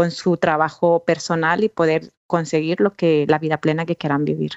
[0.00, 4.52] con su trabajo personal y poder conseguir lo que la vida plena que quieran vivir.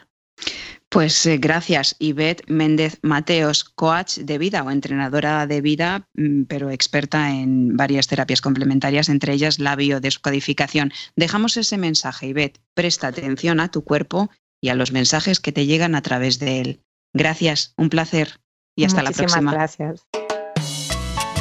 [0.87, 6.69] Pues eh, gracias, Ivette Méndez Mateos, coach de vida o entrenadora de vida, mm, pero
[6.69, 10.93] experta en varias terapias complementarias, entre ellas la biodescodificación.
[11.17, 12.61] Dejamos ese mensaje, Ivette.
[12.73, 14.29] Presta atención a tu cuerpo
[14.61, 16.79] y a los mensajes que te llegan a través de él.
[17.13, 18.39] Gracias, un placer
[18.77, 19.51] y hasta la próxima.
[19.51, 20.07] Gracias.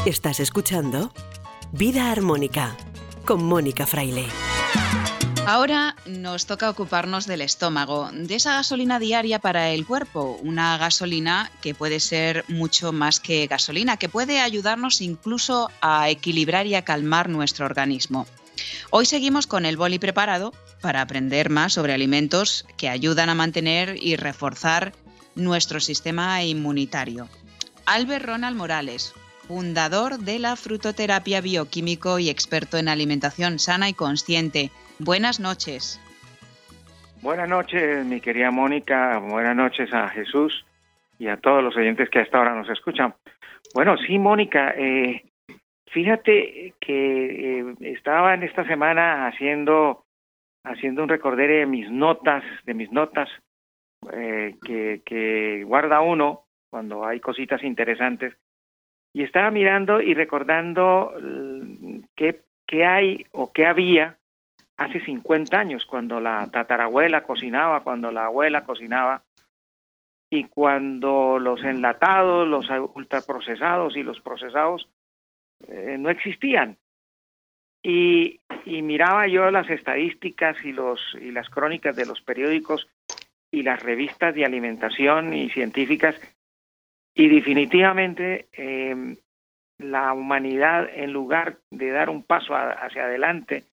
[0.06, 1.14] Estás escuchando
[1.70, 2.76] Vida Armónica
[3.24, 4.26] con Mónica Fraile.
[5.46, 11.50] Ahora nos toca ocuparnos del estómago, de esa gasolina diaria para el cuerpo, una gasolina
[11.60, 16.82] que puede ser mucho más que gasolina, que puede ayudarnos incluso a equilibrar y a
[16.82, 18.26] calmar nuestro organismo.
[18.90, 23.96] Hoy seguimos con el boli preparado para aprender más sobre alimentos que ayudan a mantener
[24.00, 24.92] y reforzar
[25.34, 27.28] nuestro sistema inmunitario.
[27.86, 29.12] Albert Ronald Morales,
[29.46, 34.70] fundador de la frutoterapia bioquímico y experto en alimentación sana y consciente.
[34.98, 36.00] Buenas noches.
[37.22, 39.18] Buenas noches, mi querida Mónica.
[39.18, 40.64] Buenas noches a Jesús
[41.18, 43.14] y a todos los oyentes que hasta ahora nos escuchan.
[43.74, 45.22] Bueno, sí, Mónica, eh,
[45.92, 50.04] Fíjate que eh, estaba en esta semana haciendo
[50.64, 53.28] haciendo un recordere de mis notas, de mis notas
[54.12, 58.34] eh, que, que guarda uno cuando hay cositas interesantes
[59.12, 64.18] y estaba mirando y recordando mm, qué, qué hay o qué había
[64.76, 69.22] hace 50 años cuando la tatarabuela cocinaba, cuando la abuela cocinaba
[70.30, 74.88] y cuando los enlatados, los ultraprocesados y los procesados
[75.68, 76.78] eh, no existían.
[77.82, 82.88] Y, y, miraba yo las estadísticas y, los, y las crónicas de los periódicos
[83.50, 86.14] y las revistas de alimentación y científicas
[87.14, 89.16] y definitivamente eh,
[89.78, 93.64] la humanidad en lugar de dar un paso hacia adelante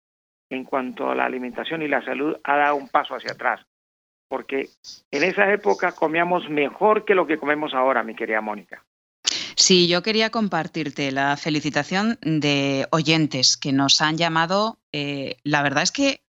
[0.50, 3.60] en cuanto a la alimentación y la salud ha dado un paso hacia atrás
[4.28, 4.68] porque
[5.10, 8.84] en esa época comíamos mejor que lo que comemos ahora, mi querida Mónica.
[9.56, 15.82] Sí, yo quería compartirte la felicitación de oyentes que nos han llamado, eh, la verdad
[15.82, 16.20] es que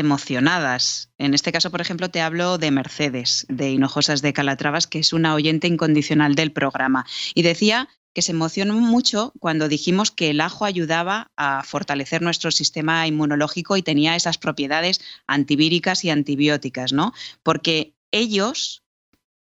[0.00, 1.10] emocionadas.
[1.18, 5.12] En este caso, por ejemplo, te hablo de Mercedes, de Hinojosas de Calatravas, que es
[5.12, 7.06] una oyente incondicional del programa.
[7.34, 12.50] Y decía que se emocionó mucho cuando dijimos que el ajo ayudaba a fortalecer nuestro
[12.50, 17.12] sistema inmunológico y tenía esas propiedades antivíricas y antibióticas, ¿no?
[17.42, 18.82] Porque ellos,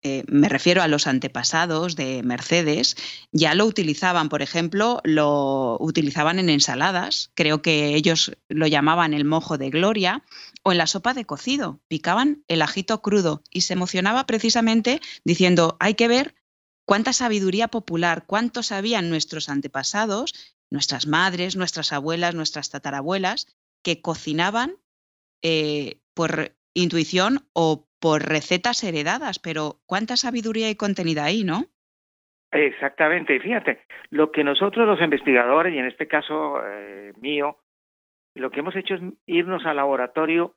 [0.05, 2.97] eh, me refiero a los antepasados de Mercedes,
[3.31, 9.25] ya lo utilizaban, por ejemplo, lo utilizaban en ensaladas, creo que ellos lo llamaban el
[9.25, 10.25] mojo de gloria,
[10.65, 15.77] o en la sopa de cocido, picaban el ajito crudo y se emocionaba precisamente diciendo,
[15.79, 16.35] hay que ver
[16.85, 20.35] cuánta sabiduría popular, cuánto sabían nuestros antepasados,
[20.69, 23.47] nuestras madres, nuestras abuelas, nuestras tatarabuelas,
[23.83, 24.77] que cocinaban
[25.43, 31.67] eh, por intuición o por recetas heredadas, pero cuánta sabiduría y contenido ahí, ¿no?
[32.51, 37.59] Exactamente, fíjate, lo que nosotros los investigadores, y en este caso eh, mío,
[38.35, 40.57] lo que hemos hecho es irnos al laboratorio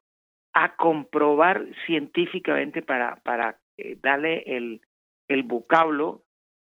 [0.56, 4.82] a comprobar científicamente para, para eh, darle el,
[5.28, 6.24] el vocablo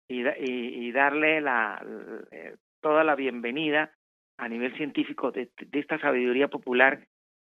[0.08, 1.82] y, y, darle la,
[2.30, 3.92] eh, toda la bienvenida
[4.36, 7.06] a nivel científico de, de esta sabiduría popular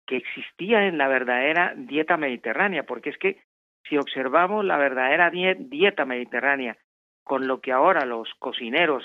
[0.08, 3.43] que existía en la verdadera dieta mediterránea, porque es que
[3.88, 6.78] si observamos la verdadera dieta mediterránea
[7.24, 9.04] con lo que ahora los cocineros,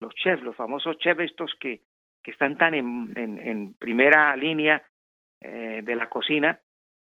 [0.00, 1.82] los chefs, los famosos chefs estos que,
[2.22, 4.82] que están tan en, primera línea
[5.40, 6.60] eh, de la cocina,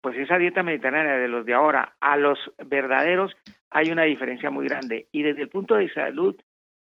[0.02, 3.36] pues esa dieta mediterránea de los de ahora a los verdaderos
[3.70, 5.06] hay una diferencia muy grande.
[5.12, 6.36] Y desde el punto de salud,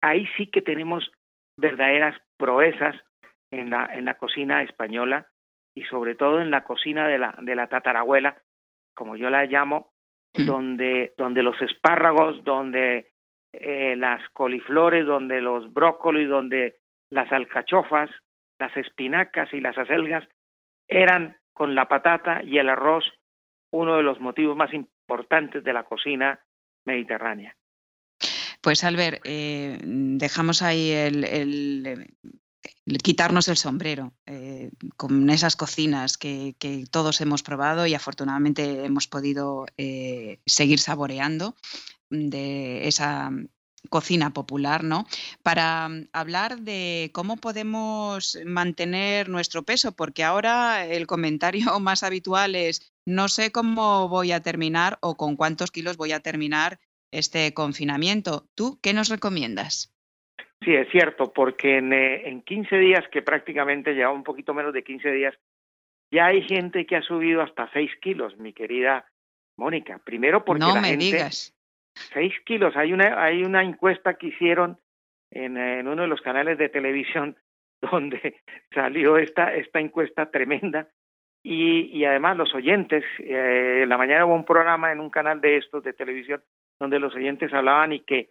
[0.02, 1.10] ahí sí que tenemos
[1.56, 2.94] verdaderas proezas
[3.50, 5.28] en la, en la cocina española
[5.76, 8.42] y sobre todo en la cocina de la, de la tatarabuela,
[8.94, 9.92] como yo la llamo,
[10.34, 10.46] mm.
[10.46, 13.12] donde, donde los espárragos, donde
[13.52, 16.78] eh, las coliflores, donde los brócolis, donde
[17.10, 18.10] las alcachofas,
[18.58, 20.26] las espinacas y las acelgas
[20.88, 23.04] eran con la patata y el arroz
[23.70, 26.40] uno de los motivos más importantes de la cocina
[26.86, 27.54] mediterránea.
[28.62, 32.14] Pues Albert, eh, dejamos ahí el,
[33.02, 36.54] quitarnos el sombrero eh, con esas cocinas que,
[36.90, 41.56] todos hemos probado y afortunadamente hemos podido eh, seguir saboreando
[42.10, 43.30] de esa
[43.88, 45.06] cocina popular, ¿no?
[45.42, 52.92] Para hablar de cómo podemos mantener nuestro peso, porque ahora el comentario más habitual es
[53.06, 56.80] no sé cómo voy a terminar o con cuántos kilos voy a terminar
[57.12, 58.48] este confinamiento.
[58.54, 59.95] ¿Tú qué nos recomiendas?
[60.66, 64.72] Sí, es cierto, porque en, eh, en 15 días, que prácticamente lleva un poquito menos
[64.72, 65.38] de 15 días,
[66.10, 69.06] ya hay gente que ha subido hasta 6 kilos, mi querida
[69.56, 70.00] Mónica.
[70.04, 71.54] Primero porque no la me gente, digas.
[72.14, 72.76] 6 kilos.
[72.76, 74.80] Hay una, hay una encuesta que hicieron
[75.30, 77.36] en, en, uno de los canales de televisión
[77.80, 78.42] donde
[78.74, 80.88] salió esta, esta encuesta tremenda
[81.44, 85.40] y, y además los oyentes, eh, en la mañana hubo un programa en un canal
[85.40, 86.42] de estos de televisión
[86.80, 88.30] donde los oyentes hablaban y que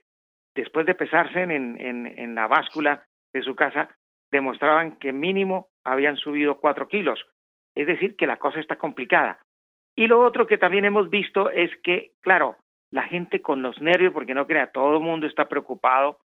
[0.55, 3.03] después de pesarse en, la báscula
[3.33, 3.89] de su casa,
[4.31, 7.23] demostraban que mínimo habían subido cuatro kilos.
[7.75, 9.39] Es decir, que la cosa está complicada.
[9.95, 12.57] Y lo otro que también hemos visto es que, claro,
[12.91, 16.19] la gente con los nervios, porque no crea, todo el mundo está preocupado,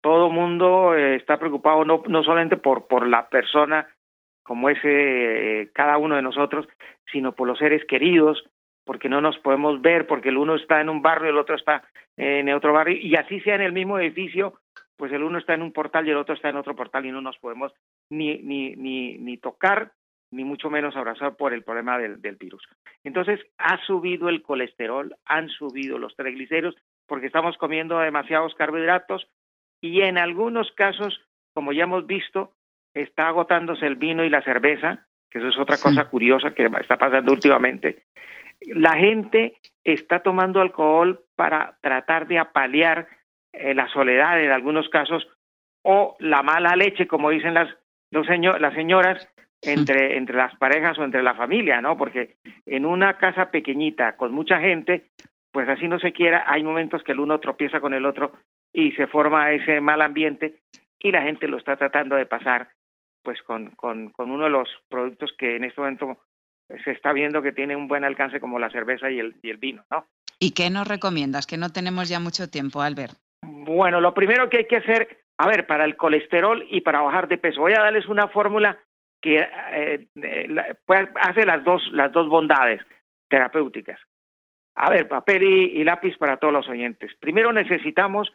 [0.00, 3.88] todo el mundo eh, está preocupado no, no solamente por, la persona
[4.42, 6.68] como ese eh, cada uno de nosotros,
[7.10, 8.44] sino por los seres queridos,
[8.86, 11.82] porque no nos podemos ver, porque el uno está en un barrio, el otro está
[12.16, 14.54] en otro barrio, y así sea en el mismo edificio,
[14.96, 17.10] pues el uno está en un portal y el otro está en otro portal y
[17.10, 17.72] no nos podemos
[18.08, 19.92] ni, ni, ni, ni tocar,
[20.30, 22.62] ni mucho menos abrazar por el problema del, del virus.
[23.04, 26.76] Entonces, ha subido el colesterol, han subido los triglicéridos,
[27.06, 29.28] porque estamos comiendo demasiados carbohidratos
[29.80, 31.20] y en algunos casos,
[31.54, 32.52] como ya hemos visto,
[32.94, 36.96] está agotándose el vino y la cerveza, que eso es otra cosa curiosa que está
[36.96, 38.04] pasando últimamente.
[38.66, 39.54] La gente
[39.84, 43.08] está tomando alcohol para tratar de apalear
[43.52, 45.26] eh, la soledad en algunos casos
[45.82, 47.68] o la mala leche, como dicen las,
[48.10, 49.28] los las señoras,
[49.62, 51.96] entre, entre las parejas o entre la familia, ¿no?
[51.96, 52.36] Porque
[52.66, 55.06] en una casa pequeñita con mucha gente,
[55.52, 58.32] pues así no se quiera, hay momentos que el uno tropieza con el otro
[58.72, 60.60] y se forma ese mal ambiente
[60.98, 62.68] y la gente lo está tratando de pasar
[63.22, 66.18] pues con, con, con uno de los productos que en este momento
[66.84, 69.56] se está viendo que tiene un buen alcance como la cerveza y el, y el
[69.56, 70.06] vino, ¿no?
[70.38, 71.46] ¿Y qué nos recomiendas?
[71.46, 73.14] Que no tenemos ya mucho tiempo, Albert.
[73.42, 77.28] Bueno, lo primero que hay que hacer, a ver, para el colesterol y para bajar
[77.28, 78.78] de peso, voy a darles una fórmula
[79.20, 80.06] que eh,
[80.84, 82.82] pues, hace las dos, las dos bondades
[83.28, 83.98] terapéuticas.
[84.74, 87.12] A ver, papel y, lápiz para todos los oyentes.
[87.18, 88.32] Primero necesitamos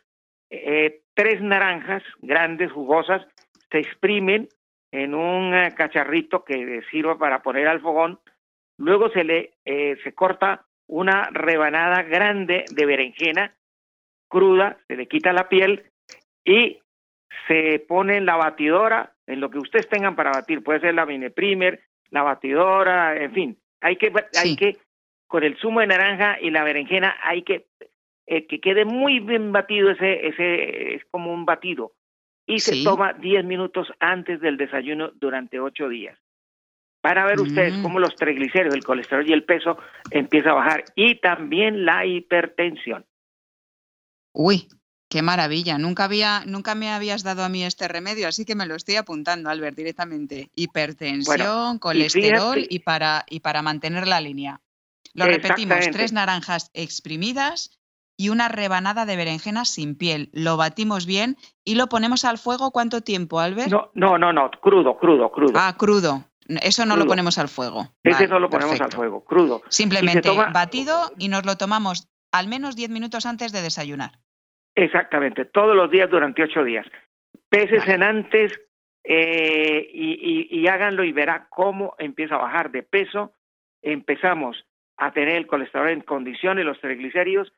[0.49, 3.21] eh, tres naranjas grandes, jugosas,
[3.69, 4.49] se exprimen
[4.91, 8.19] en un eh, cacharrito que sirva para poner al fogón.
[8.77, 13.55] Luego se le eh, se corta una rebanada grande de berenjena
[14.27, 15.83] cruda, se le quita la piel
[16.43, 16.79] y
[17.47, 21.05] se pone en la batidora, en lo que ustedes tengan para batir, puede ser la
[21.05, 24.11] mini primer, la batidora, en fin, hay que,
[24.41, 24.77] hay que,
[25.27, 27.67] con el zumo de naranja y la berenjena, hay que
[28.27, 31.93] eh, que quede muy bien batido ese, ese, es como un batido,
[32.51, 36.17] y se toma 10 minutos antes del desayuno durante 8 días.
[37.01, 37.81] Para ver ustedes mm.
[37.81, 39.77] cómo los triglicéridos, el colesterol y el peso
[40.11, 43.05] empieza a bajar y también la hipertensión.
[44.33, 44.67] Uy,
[45.11, 45.77] Qué maravilla.
[45.77, 48.95] Nunca había, nunca me habías dado a mí este remedio, así que me lo estoy
[48.95, 50.49] apuntando, Albert, directamente.
[50.55, 54.61] Hipertensión, colesterol y, para, y para mantener la línea.
[55.13, 57.77] Lo repetimos, tres naranjas exprimidas
[58.21, 60.29] y una rebanada de berenjena sin piel.
[60.31, 62.69] Lo batimos bien y lo ponemos al fuego.
[62.69, 63.71] ¿Cuánto tiempo, Albert?
[63.71, 65.53] No, no, no, no crudo, crudo, crudo.
[65.55, 66.25] Ah, crudo.
[66.47, 67.87] Eso no lo ponemos al fuego.
[68.03, 69.63] Ese no lo ponemos al fuego, crudo.
[69.69, 74.11] Simplemente batido y nos lo tomamos al menos 10 minutos antes de desayunar.
[74.75, 76.85] Exactamente, todos los días durante ocho días.
[77.49, 78.53] Peces en antes
[79.03, 83.33] eh, y, háganlo y verá cómo empieza a bajar de peso.
[83.81, 84.63] Empezamos
[84.97, 87.51] a tener el colesterol en condiciones, los triglicéridos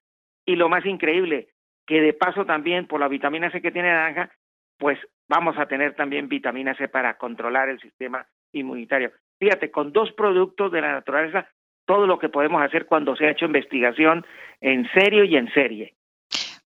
[0.46, 1.50] y lo más increíble,
[1.86, 4.32] que de paso también por la vitamina C que tiene naranja,
[4.78, 9.12] pues vamos a tener también vitamina C para controlar el sistema inmunitario.
[9.40, 11.48] Fíjate, con dos productos de la naturaleza,
[11.86, 14.26] todo lo que podemos hacer cuando se ha hecho investigación
[14.62, 15.96] en serio y en serie.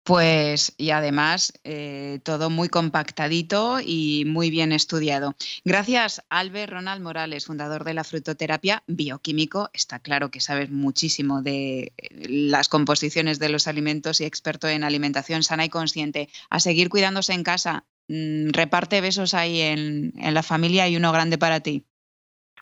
[0.06, 5.34] Pues y además eh, todo muy compactadito y muy bien estudiado.
[5.66, 9.72] Gracias, Albert Ronald Morales, fundador de la frutoterapia bioquímico.
[9.74, 14.84] Está claro que sabes muchísimo de eh, las composiciones de los alimentos y experto en
[14.84, 16.30] alimentación sana y consciente.
[16.52, 17.86] A seguir cuidándose en casa.
[18.08, 21.84] Mm, reparte besos ahí en, en la familia y uno grande para ti.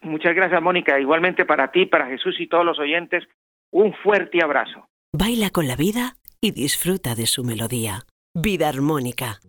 [0.01, 0.97] Muchas gracias, Mónica.
[0.97, 3.25] Igualmente para ti, para Jesús y todos los oyentes,
[3.69, 4.87] un fuerte abrazo.
[5.11, 8.05] Baila con la vida y disfruta de su melodía.
[8.33, 9.39] Vida Armónica.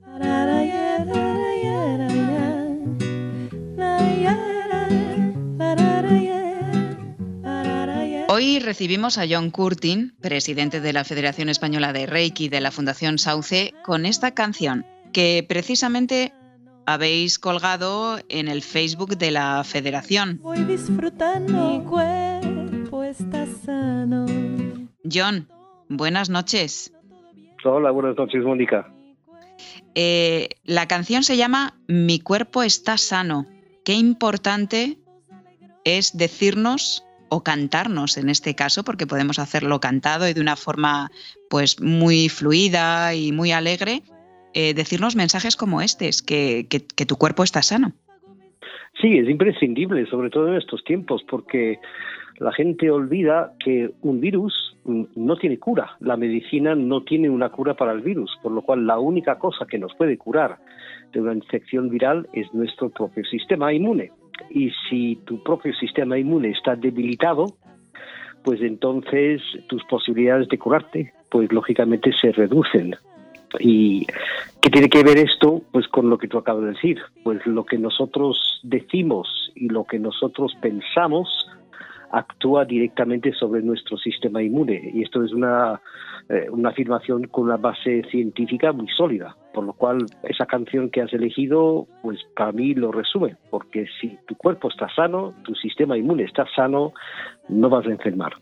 [8.29, 13.19] Hoy recibimos a John Curtin, presidente de la Federación Española de Reiki de la Fundación
[13.19, 16.33] Sauce, con esta canción que precisamente
[16.87, 20.39] habéis colgado en el Facebook de la Federación.
[20.43, 24.27] Voy disfrutando, mi cuerpo está sano.
[25.13, 25.49] John,
[25.97, 26.93] buenas noches.
[27.65, 28.93] Hola, buenas noches, Mónica.
[29.95, 33.47] Eh, la canción se llama Mi cuerpo está sano.
[33.85, 34.99] Qué importante
[35.85, 41.11] es decirnos o cantarnos en este caso, porque podemos hacerlo cantado y de una forma
[41.49, 44.03] pues muy fluida y muy alegre,
[44.55, 47.93] eh, decirnos mensajes como este, que, que, que tu cuerpo está sano.
[49.01, 51.79] Sí, es imprescindible, sobre todo en estos tiempos, porque
[52.39, 55.97] la gente olvida que un virus no tiene cura.
[56.01, 59.67] La medicina no tiene una cura para el virus, por lo cual la única cosa
[59.67, 60.59] que nos puede curar
[61.13, 64.11] de una infección viral es nuestro propio sistema inmune.
[64.51, 67.55] Y si tu propio sistema inmune está debilitado,
[68.43, 72.95] pues entonces tus posibilidades de curarte, pues lógicamente se reducen.
[73.61, 74.05] ¿Y
[74.61, 75.63] qué tiene que ver esto?
[75.73, 76.99] Pues con lo que tú acabas de decir.
[77.23, 81.49] Pues lo que nosotros decimos y lo que nosotros pensamos
[82.13, 84.91] actúa directamente sobre nuestro sistema inmune.
[84.95, 85.81] Y esto es una,
[86.29, 89.37] eh, una afirmación con una base científica muy sólida.
[89.53, 93.37] Por lo cual, esa canción que has elegido, pues para mí lo resume.
[93.51, 96.93] Porque si tu cuerpo está sano, tu sistema inmune está sano,
[97.49, 98.35] no vas a enfermar.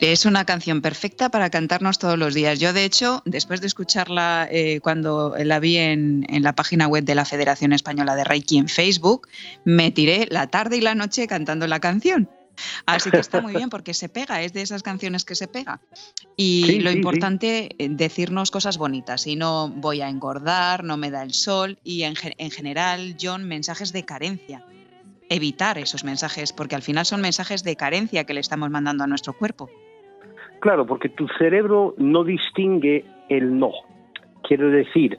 [0.00, 2.60] Es una canción perfecta para cantarnos todos los días.
[2.60, 7.02] Yo, de hecho, después de escucharla eh, cuando la vi en, en, la página web
[7.02, 9.26] de la Federación Española de Reiki en Facebook,
[9.64, 12.28] me tiré la tarde y la noche cantando la canción.
[12.86, 15.80] Así que está muy bien porque se pega, es de esas canciones que se pega.
[16.36, 19.26] Y Sí, lo sí, importante, eh, decirnos cosas bonitas.
[19.26, 21.78] Y no voy a engordar, no me da el sol.
[21.84, 24.64] Y en, en general, John, mensajes de carencia.
[25.28, 29.06] Evitar esos mensajes, porque al final son mensajes de carencia que le estamos mandando a
[29.06, 29.68] nuestro cuerpo.
[30.60, 33.72] Claro, porque tu cerebro no distingue el no.
[34.42, 35.18] Quiero decir,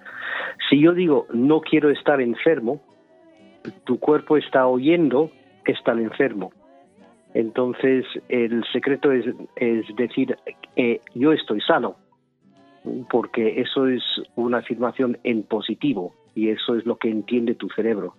[0.70, 2.82] si yo digo no quiero estar enfermo,
[3.84, 5.32] tu cuerpo está oyendo
[5.64, 6.52] que está enfermo.
[7.34, 9.26] Entonces, el secreto es,
[9.56, 10.36] es decir,
[10.76, 11.96] eh, yo estoy sano,
[13.10, 14.04] porque eso es
[14.36, 18.16] una afirmación en positivo y eso es lo que entiende tu cerebro.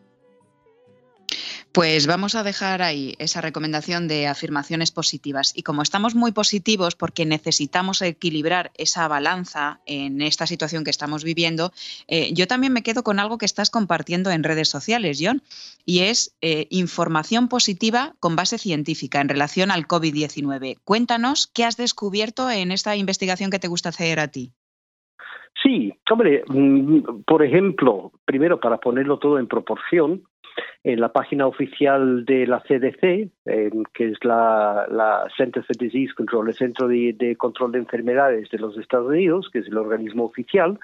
[1.73, 5.57] Pues vamos a dejar ahí esa recomendación de afirmaciones positivas.
[5.57, 11.23] Y como estamos muy positivos porque necesitamos equilibrar esa balanza en esta situación que estamos
[11.23, 11.71] viviendo,
[12.09, 15.43] eh, yo también me quedo con algo que estás compartiendo en redes sociales, John,
[15.87, 20.79] y es eh, información positiva con base científica en relación al COVID-19.
[20.83, 24.53] Cuéntanos qué has descubierto en esta investigación que te gusta hacer a ti.
[25.62, 30.25] Sí, hombre, mm, por ejemplo, primero para ponerlo todo en proporción,
[30.82, 33.30] en la página oficial de la CDC,
[33.92, 38.59] que es la, la, Center for Disease Control, el Centro de, Control de Enfermedades de
[38.59, 40.78] los Estados Unidos, que es el organismo oficial,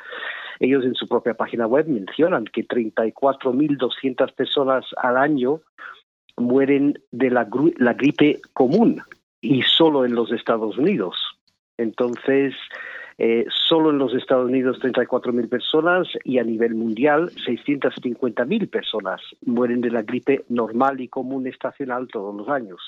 [0.60, 5.60] ellos en su propia página web mencionan que 34.200 personas al año
[6.36, 7.44] mueren de la
[7.94, 9.02] gripe común
[9.40, 11.16] y solo en los Estados Unidos.
[11.78, 12.54] Entonces,
[13.18, 19.80] eh, solo en los Estados Unidos 34.000 personas y a nivel mundial 650.000 personas mueren
[19.80, 22.80] de la gripe normal y común estacional todos los años.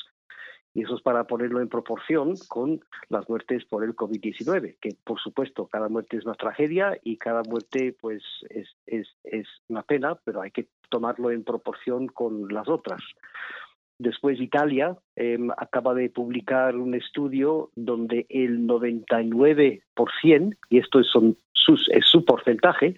[0.75, 5.19] Y eso es para ponerlo en proporción con las muertes por el COVID-19, que por
[5.19, 10.15] supuesto cada muerte es una tragedia y cada muerte pues es, es, es una pena,
[10.25, 13.01] pero hay que tomarlo en proporción con las otras.
[13.99, 21.37] Después Italia eh, acaba de publicar un estudio donde el 99%, y esto es, son
[21.91, 22.97] es su porcentaje,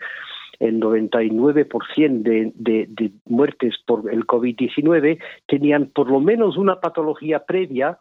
[0.61, 7.46] el 99% de, de, de muertes por el COVID-19 tenían por lo menos una patología
[7.46, 7.98] previa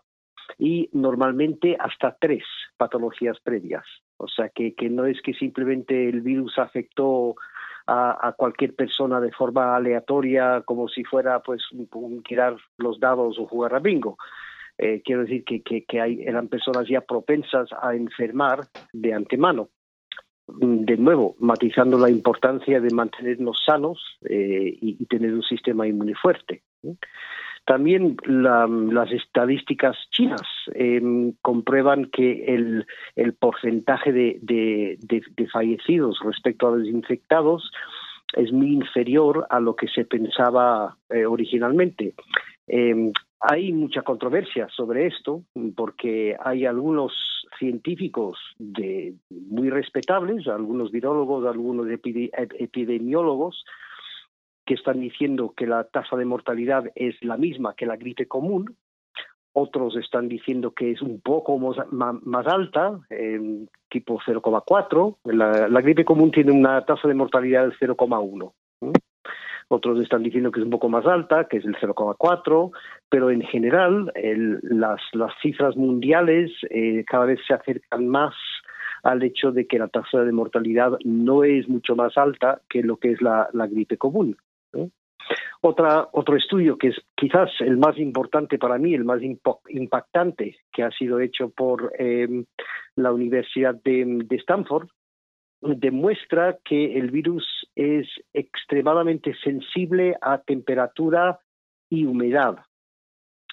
[0.57, 2.43] y normalmente hasta tres
[2.77, 3.85] patologías previas.
[4.17, 7.35] O sea que, que no es que simplemente el virus afectó
[7.89, 11.63] a, cualquier persona de forma aleatoria, como si fuera pues
[12.27, 14.17] tirar los dados o jugar a bingo.
[14.77, 19.69] Eh, quiero decir que, hay, eran personas ya propensas a enfermar de antemano.
[20.47, 26.63] De nuevo, matizando la importancia de mantenernos sanos eh, y, tener un sistema inmune fuerte.
[27.69, 30.41] También la, las estadísticas chinas
[30.73, 30.99] eh,
[31.43, 34.97] comprueban que el, porcentaje de,
[35.53, 37.69] fallecidos respecto a los infectados
[38.33, 42.15] es muy inferior a lo que se pensaba eh, originalmente.
[42.65, 45.43] Eh, hay mucha controversia sobre esto
[45.75, 47.13] porque hay algunos
[47.59, 48.39] científicos
[49.29, 53.63] muy respetables, algunos virólogos, algunos epidemiólogos,
[54.69, 58.75] que están diciendo que la tasa de mortalidad es la misma que la gripe común.
[59.51, 62.99] Otros están diciendo que es un poco más, alta,
[63.89, 65.17] tipo 0,4.
[65.23, 68.53] La, la gripe común tiene una tasa de mortalidad del 0,1
[69.71, 72.71] otros están diciendo que es un poco más alta, que es el 0,4,
[73.07, 74.11] pero en general
[74.63, 78.33] las, las cifras mundiales eh, cada vez se acercan más
[79.03, 82.97] al hecho de que la tasa de mortalidad no es mucho más alta que lo
[82.97, 84.37] que es la, gripe común.
[85.61, 89.21] Otra, otro estudio que es quizás el más importante para mí, el más
[89.67, 92.45] impactante, que ha sido hecho por eh,
[92.95, 94.87] la Universidad de, de Stanford,
[95.61, 97.45] demuestra que el virus
[97.75, 101.39] es extremadamente sensible a temperatura
[101.89, 102.59] y humedad.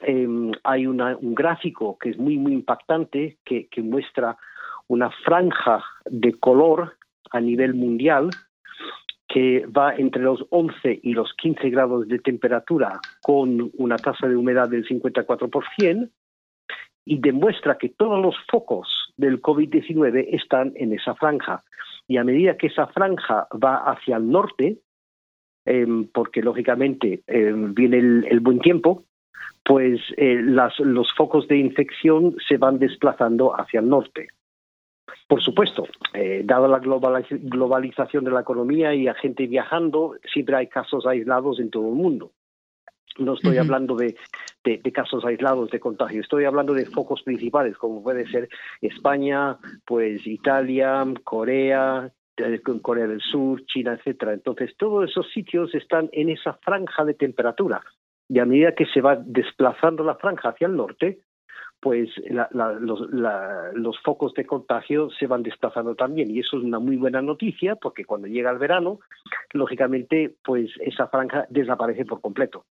[0.03, 4.37] Em, hay un gráfico que es muy, muy impactante que, muestra
[4.89, 6.97] una franja de color
[7.31, 8.31] a nivel mundial
[9.37, 14.35] que va entre los 11 y los 15 grados de temperatura con una tasa de
[14.35, 16.09] humedad del 54%
[17.05, 21.63] y demuestra que todos los focos del COVID-19 están en esa franja
[22.09, 24.79] y a medida que esa franja va hacia el norte,
[25.67, 29.05] em, porque lógicamente em, viene el, buen tiempo,
[29.63, 34.29] pues eh, los focos de infección se van desplazando hacia el norte.
[35.29, 40.67] Por supuesto, eh, dada la globalización de la economía y a gente viajando, siempre hay
[40.69, 42.33] casos aislados en todo el mundo.
[43.19, 44.15] No estoy hablando de,
[44.93, 48.49] casos aislados de contagio, estoy hablando de focos principales, como puede ser
[48.83, 54.35] España, pues Italia, Corea, eh, Corea del Sur, China, etcétera.
[54.35, 57.83] Entonces, todos esos sitios están en esa franja de temperatura.
[58.29, 61.21] Y a medida que se va desplazando la franja hacia el norte,
[61.81, 62.09] pues
[62.81, 66.31] los, los, focos de contagio se van desplazando también.
[66.31, 69.01] Y eso es una muy buena noticia, porque cuando llega el verano,
[69.53, 72.65] lógicamente, pues esa franja desaparece por completo.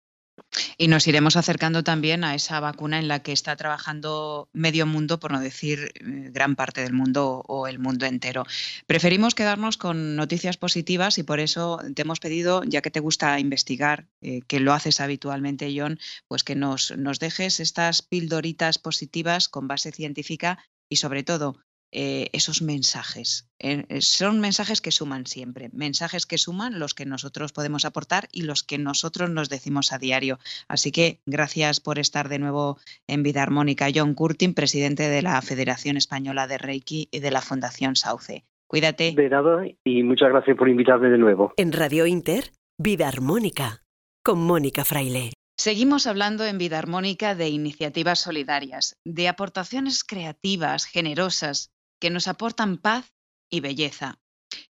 [0.78, 5.18] Y nos iremos acercando también a esa vacuna en la que está trabajando medio mundo,
[5.18, 8.44] por no decir eh, gran parte del mundo o el mundo entero.
[8.86, 13.38] Preferimos quedarnos con noticias positivas y por eso te hemos pedido, ya que te gusta
[13.40, 15.98] investigar, eh, que lo haces habitualmente, John,
[16.28, 21.57] pues que nos, nos dejes estas pildoritas positivas con base científica y sobre todo
[21.97, 23.49] eh, esos mensajes.
[23.61, 28.28] Eh, eh, son mensajes que suman siempre, mensajes que suman los que nosotros podemos aportar
[28.32, 30.40] y los que nosotros nos decimos a diario.
[30.66, 33.86] Así que gracias por estar de nuevo en Vida Armónica.
[33.95, 38.45] John Curtin, presidente de la Federación Española de Reiki y de la Fundación Sauce.
[38.66, 39.12] Cuídate.
[39.12, 41.53] De nada y muchas gracias por invitarme de nuevo.
[41.57, 43.82] En Radio Inter, Vida Armónica,
[44.24, 45.30] con Mónica Fraile.
[45.57, 51.70] Seguimos hablando en Vida Armónica de iniciativas solidarias, de aportaciones creativas, generosas,
[52.05, 53.14] que nos aportan paz
[53.48, 54.20] y belleza.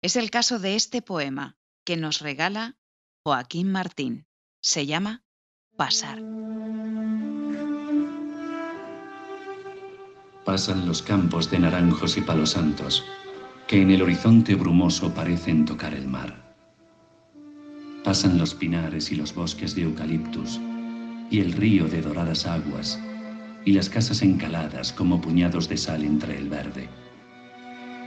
[0.02, 2.76] Es el caso de este poema que nos regala
[3.24, 4.26] Joaquín Martín.
[4.60, 5.24] Se llama
[5.74, 6.20] Pasar.
[10.44, 13.02] Pasan los campos de naranjos y palos santos,
[13.66, 16.54] que en el horizonte brumoso parecen tocar el mar.
[18.04, 20.60] Pasan los pinares y los bosques de eucaliptus,
[21.30, 23.00] y el río de doradas aguas,
[23.64, 26.90] y las casas encaladas como puñados de sal entre el verde.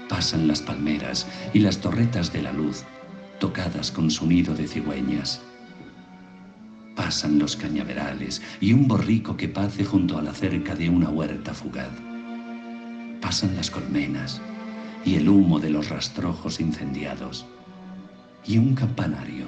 [0.10, 2.84] Pasan las palmeras y las torretas de la luz,
[3.40, 5.42] tocadas con su nido de cigüeñas.
[6.96, 11.56] Pasan los cañaverales y un borrico que pace junto a la cerca de una huerta
[11.56, 11.92] fugaz.
[13.20, 14.40] Pasan las colmenas
[15.04, 17.48] y el humo de los rastrojos incendiados.
[18.46, 19.48] Y un campanario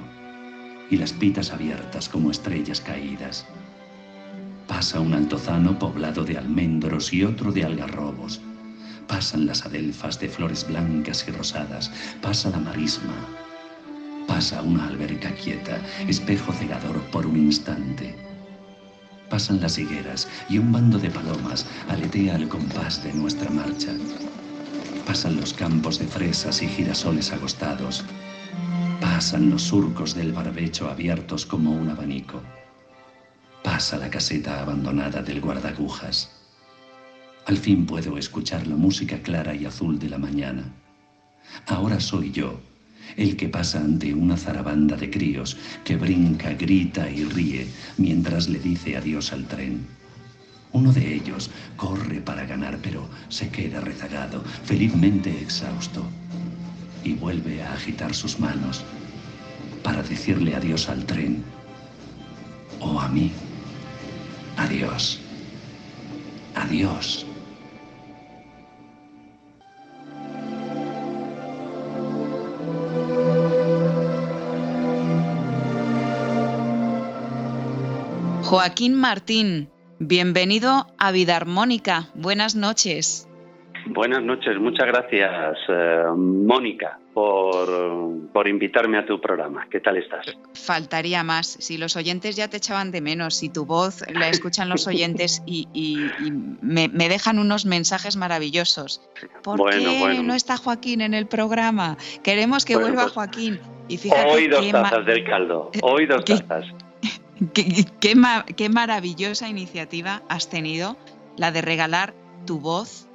[0.90, 3.46] y las pitas abiertas como estrellas caídas.
[4.66, 8.40] Pasa un altozano poblado de almendros y otro de algarrobos
[9.08, 11.90] Pasan las adelfas de flores blancas y rosadas,
[12.20, 13.14] pasa la marisma,
[14.26, 18.14] pasa una alberca quieta, espejo cegador por un instante.
[19.30, 23.92] Pasan las higueras y un bando de palomas aletea al compás de nuestra marcha.
[25.06, 28.04] Pasan los campos de fresas y girasoles agostados.
[29.00, 32.42] Pasan los surcos del barbecho abiertos como un abanico.
[33.62, 36.37] Pasa la caseta abandonada del guardagujas.
[37.48, 40.70] Al fin puedo escuchar la música clara y azul de la mañana.
[41.66, 42.60] Ahora soy yo,
[43.16, 48.58] el que pasa ante una zarabanda de críos que brinca, grita y ríe mientras le
[48.58, 49.86] dice adiós al tren.
[50.72, 56.04] Uno de ellos corre para ganar, pero se queda rezagado, felizmente exhausto,
[57.02, 58.84] y vuelve a agitar sus manos
[59.82, 61.42] para decirle adiós al tren
[62.78, 63.32] o a mí.
[64.58, 65.18] Adiós.
[66.54, 67.27] Adiós.
[78.48, 79.68] Joaquín Martín,
[79.98, 82.08] bienvenido a Vida Armónica.
[82.14, 83.28] Buenas noches.
[83.88, 87.68] Buenas noches, muchas gracias, eh, Mónica, por,
[88.32, 89.66] por, invitarme a tu programa.
[89.70, 90.34] ¿Qué tal estás?
[90.54, 91.58] Faltaría más.
[91.60, 95.42] Si los oyentes ya te echaban de menos, si tu voz la escuchan los oyentes
[95.44, 95.68] y,
[96.62, 99.02] me, dejan unos mensajes maravillosos.
[99.42, 101.98] ¿Por qué no está Joaquín en el programa?
[102.22, 103.60] Queremos que vuelva pues, Joaquín.
[103.88, 105.70] Y fíjate hoy dos tazas del caldo.
[105.82, 106.64] Hoy dos tazas.
[107.54, 110.96] Qué, maravillosa iniciativa has tenido,
[111.36, 112.14] la de regalar
[112.46, 113.06] tu voz,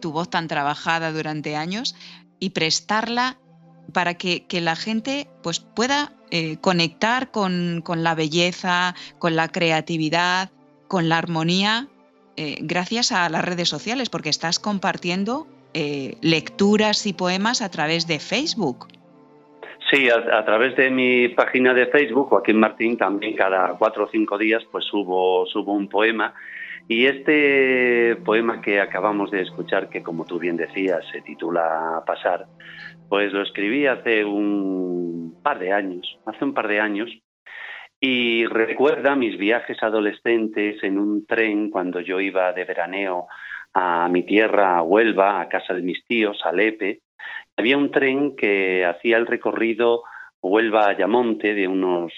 [0.00, 1.94] tu voz tan trabajada durante años,
[2.38, 3.38] y prestarla
[3.92, 10.50] para que, la gente pues, pueda eh, conectar con, la belleza, con la creatividad,
[10.86, 11.88] con la armonía,
[12.36, 18.06] eh, gracias a las redes sociales, porque estás compartiendo eh, lecturas y poemas a través
[18.06, 18.88] de Facebook.
[19.90, 24.38] Sí, a, través de mi página de Facebook, Joaquín Martín, también cada cuatro o cinco
[24.38, 26.32] días pues subo, subo un poema.
[26.86, 32.46] Y este poema que acabamos de escuchar, que como tú bien decías, se titula Pasar,
[33.08, 37.10] pues lo escribí hace un par de años, hace un par de años,
[38.00, 43.26] y recuerda mis viajes adolescentes en un tren cuando yo iba de veraneo
[43.74, 47.00] a mi tierra, a Huelva, a casa de mis tíos, a Lepe,
[47.60, 50.02] había un tren que hacía el recorrido
[50.42, 52.12] Huelva a Ayamonte de unos,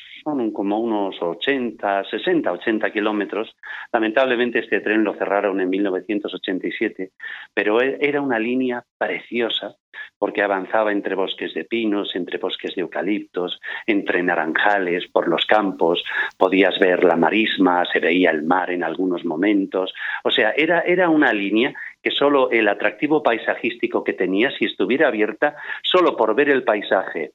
[0.52, 3.56] como unos 80, 60, 80 kilómetros.
[3.92, 7.10] Lamentablemente este tren lo cerraron en 1987,
[7.52, 9.74] pero e, era una línea preciosa
[10.18, 16.02] porque avanzaba entre bosques de pinos, entre bosques de eucaliptos, entre naranjales, por los campos,
[16.38, 19.92] podías ver la marisma, se veía el mar en algunos momentos.
[20.22, 25.08] O sea, era, era una línea que solo el atractivo paisajístico que tenía, si estuviera
[25.08, 27.32] abierta, solo por ver el paisaje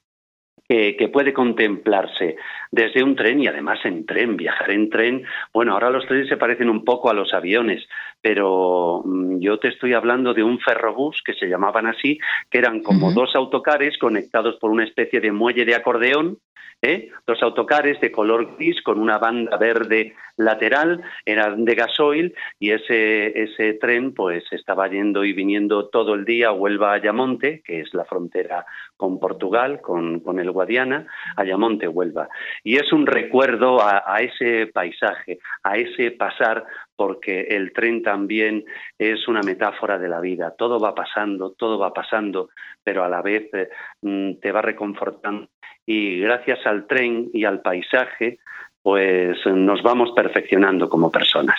[0.68, 2.36] que, puede contemplarse
[2.70, 5.24] desde un tren y además en tren, viajar en tren.
[5.52, 7.88] Bueno, ahora los trenes se parecen un poco a los aviones,
[8.20, 12.18] pero mm, yo te estoy hablando de un ferrobús que se llamaban así,
[12.50, 16.38] que eran como dos autocares conectados por una especie de muelle de acordeón
[16.82, 17.10] ¿eh?
[17.26, 23.42] Dos autocares de color gris con una banda verde lateral, eran de gasoil y ese,
[23.42, 27.92] ese tren pues estaba yendo y viniendo todo el día a Huelva Ayamonte, que es
[27.92, 28.64] la frontera
[28.96, 31.06] con Portugal, con, con el Guadiana,
[31.36, 32.28] Ayamonte, Huelva.
[32.62, 36.64] Y es un recuerdo a, ese paisaje, a ese pasar
[36.94, 38.64] porque el tren también
[38.98, 40.54] es una metáfora de la vida.
[40.56, 42.50] Todo va pasando, todo va pasando,
[42.82, 43.68] pero a la vez eh,
[44.02, 45.48] mm, te va reconfortando.
[45.90, 48.40] Y gracias al tren y al paisaje,
[48.82, 51.56] pues nos vamos perfeccionando como personas.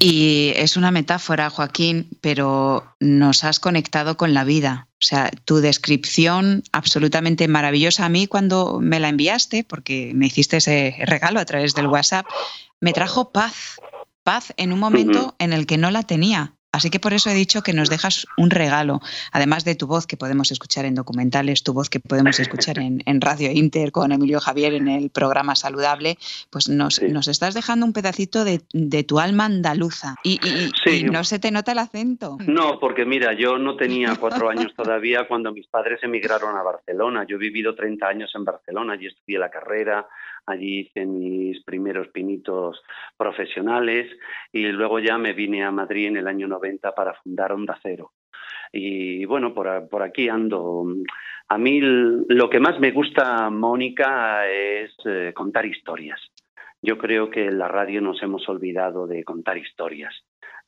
[0.00, 4.88] Y es una metáfora, Joaquín, pero nos has conectado con la vida.
[4.94, 10.56] O sea, tu descripción absolutamente maravillosa a mí cuando me la enviaste, porque me hiciste
[10.56, 12.26] ese regalo a través del WhatsApp,
[12.80, 13.78] me trajo paz
[14.24, 16.54] paz en un momento en el que no la tenía.
[16.72, 19.00] Así que por eso he dicho que nos dejas un regalo,
[19.30, 23.20] además de tu voz que podemos escuchar en documentales, tu voz que podemos escuchar en,
[23.20, 26.16] Radio Inter con Emilio Javier en el programa Saludable,
[26.50, 28.60] pues nos, nos estás dejando un pedacito de,
[29.04, 30.40] tu alma andaluza y,
[31.04, 32.38] no se te nota el acento.
[32.46, 37.26] No, porque mira, yo no tenía cuatro años todavía cuando mis padres emigraron a Barcelona.
[37.28, 40.06] Yo he vivido 30 años en Barcelona, y estudié la carrera,
[40.46, 42.82] Allí hice mis primeros pinitos
[43.16, 44.10] profesionales
[44.52, 48.12] y luego ya me vine a Madrid en el año 90 para fundar Onda Cero.
[48.72, 50.86] Y bueno, por, aquí ando.
[51.48, 56.20] A mí lo que más me gusta, Mónica, es eh, contar historias.
[56.80, 60.14] Yo creo que en la radio nos hemos olvidado de contar historias,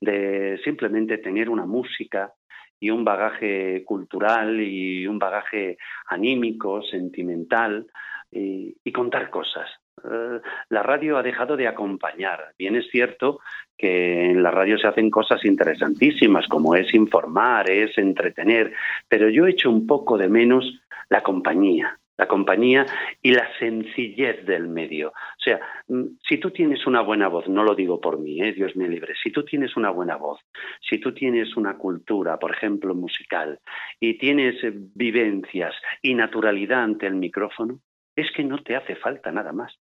[0.01, 2.33] de simplemente tener una música
[2.79, 7.87] y un bagaje cultural y un bagaje anímico, sentimental,
[8.35, 9.69] y, contar cosas.
[10.05, 12.53] Eh, la radio ha dejado de acompañar.
[12.59, 13.41] Bien es cierto
[13.77, 18.73] que en la radio se hacen cosas interesantísimas, como es informar, es entretener,
[19.09, 22.87] pero yo echo un poco de menos la compañía, la compañía
[23.23, 25.09] y la sencillez del medio.
[25.09, 28.53] O sea, mm, si tú tienes una buena voz, no lo digo por mí, ¿eh?
[28.53, 30.41] Dios me libre, si tú tienes una buena voz,
[30.89, 33.59] si tú tienes una cultura, por ejemplo, musical,
[33.99, 37.81] y tienes eh, vivencias y naturalidad ante el micrófono,
[38.17, 39.79] es que no te hace falta nada más.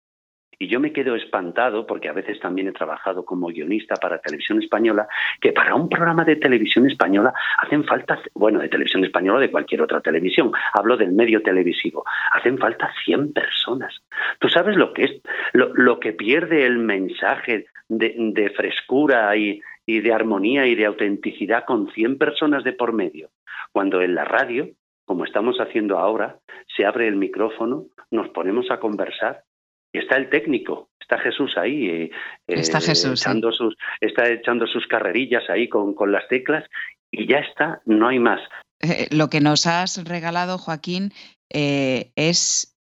[0.60, 4.62] Y yo me quedo espantado, porque a veces también he trabajado como guionista para televisión
[4.62, 5.08] española,
[5.40, 9.50] que para un programa de televisión española hacen falta, bueno, de televisión española o de
[9.50, 14.04] cualquier otra televisión, hablo del medio televisivo, hacen falta 100 personas.
[14.38, 15.22] ¿Tú sabes lo que es,
[15.54, 21.66] lo, lo que pierde el mensaje de, frescura y, y de armonía y de autenticidad
[21.66, 23.30] con 100 personas de por medio.
[23.72, 24.70] Cuando en la radio,
[25.12, 26.40] como estamos haciendo ahora,
[26.74, 29.44] se abre el micrófono, nos ponemos a conversar
[29.92, 32.12] y está el técnico, está Jesús ahí, eh,
[32.48, 36.64] está, eh, Jesús, echando sus, está echando sus carrerillas ahí con, con las teclas
[37.12, 38.40] y ya está, no hay más.
[38.80, 41.12] Eh, lo que nos has regalado, Joaquín,
[41.50, 42.78] es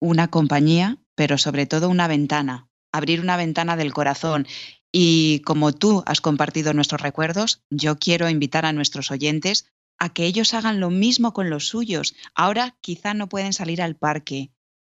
[0.00, 4.46] una compañía, pero sobre todo una ventana, abrir una ventana del corazón.
[4.90, 10.26] Y como tú has compartido nuestros recuerdos, yo quiero invitar a nuestros oyentes a que
[10.26, 12.14] ellos hagan lo mismo con los suyos.
[12.34, 14.52] Ahora quizá no pueden salir al parque,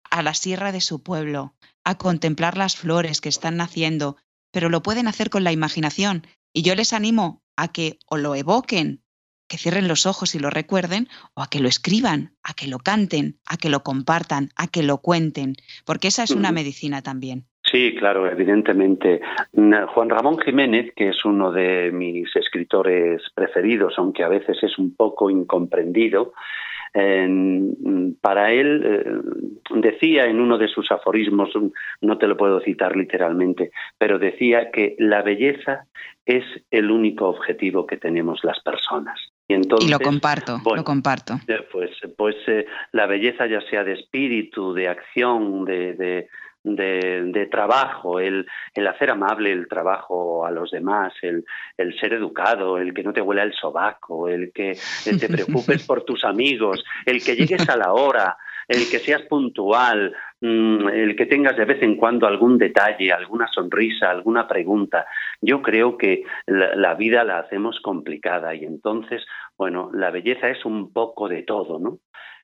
[0.10, 4.18] a la sierra de su pueblo, a contemplar las flores que están naciendo,
[4.52, 6.28] pero lo pueden hacer con la imaginación.
[6.54, 9.04] Y yo les animo a que o lo evoquen,
[9.48, 12.80] que cierren los ojos y lo recuerden, o a que lo escriban, a que lo
[12.80, 17.49] canten, a que lo compartan, a que lo cuenten, porque esa es una medicina también.
[17.70, 19.22] Sí, claro, evidentemente.
[19.54, 24.96] Juan Ramón Jiménez, que es uno de mis escritores preferidos, aunque a veces es un
[24.96, 26.34] poco incomprendido,
[28.22, 29.06] para él eh,
[29.76, 31.50] decía en uno de sus aforismos,
[32.02, 35.86] no te lo puedo citar literalmente, pero decía que la belleza
[36.26, 39.20] es el único objetivo que tenemos las personas.
[39.48, 41.36] Y, entonces, lo comparto, lo comparto.
[41.48, 46.28] Eh, pues, pues eh, la belleza ya sea de espíritu, de acción, de de,
[47.50, 51.46] trabajo, el, el, hacer amable el trabajo a los demás, el,
[51.78, 56.04] el, ser educado, el que no te huela el sobaco, el que te preocupes por
[56.04, 58.38] tus amigos, el que llegues a la hora,
[58.70, 63.48] el que seas puntual, mm, el que tengas de vez en cuando algún detalle, alguna
[63.48, 65.08] sonrisa, alguna pregunta.
[65.42, 69.26] Yo creo que la, vida la hacemos complicada y entonces,
[69.58, 71.98] bueno, la belleza es un poco de todo, ¿no?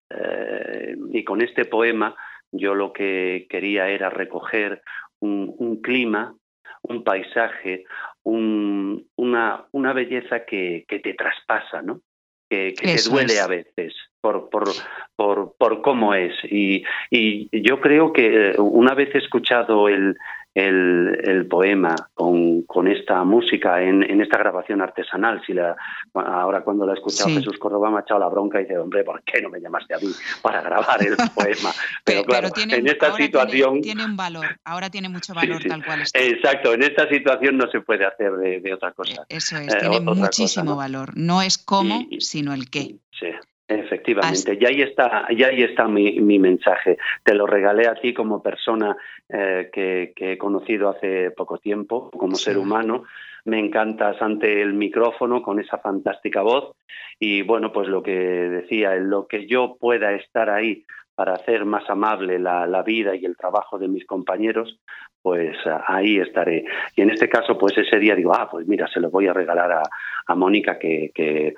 [0.09, 2.15] Eh, y con este poema
[2.57, 4.81] yo lo que quería era recoger
[5.19, 6.35] un, clima,
[6.81, 7.85] un paisaje,
[8.23, 12.01] una, una, belleza que, que, te traspasa, ¿no?
[12.49, 14.69] que, te duele a veces por, por,
[15.15, 16.33] por, por cómo es.
[16.43, 20.17] Y, y, yo creo que eh, una vez escuchado el,
[20.55, 25.41] el, el poema con, con, esta música en, en, esta grabación artesanal.
[25.45, 25.75] Si la,
[26.13, 29.03] ahora cuando la ha escuchado Jesús Córdoba me ha echado la bronca y dice, hombre,
[29.03, 30.07] ¿por qué no me llamaste a mí
[30.41, 31.71] para grabar el poema?
[32.05, 33.81] Pero, claro, en esta situación...
[33.81, 36.19] Tiene, un valor, ahora tiene mucho valor tal cual está.
[36.19, 39.25] Exacto, en esta situación no se puede hacer de, de otra cosa.
[39.27, 41.11] Eso es, eh, tiene muchísimo valor.
[41.17, 42.95] No es cómo, sino el qué.
[43.19, 43.27] Sí.
[43.67, 46.97] Efectivamente, y ahí está, y ahí está mi, mi, mensaje.
[47.23, 48.95] Te lo regalé a ti como persona
[49.27, 53.05] eh, que, que, he conocido hace poco tiempo, como ser humano.
[53.45, 56.75] Me encantas ante el micrófono con esa fantástica voz
[57.19, 60.85] y bueno, pues lo que decía, en lo que yo pueda estar ahí
[61.15, 64.79] para hacer más amable la, la vida y el trabajo de mis compañeros,
[65.21, 65.57] pues
[65.87, 66.65] ahí estaré.
[66.95, 69.33] Y en este caso, pues ese día digo, ah, pues mira, se lo voy a
[69.33, 69.83] regalar a,
[70.27, 71.55] a Mónica, que, que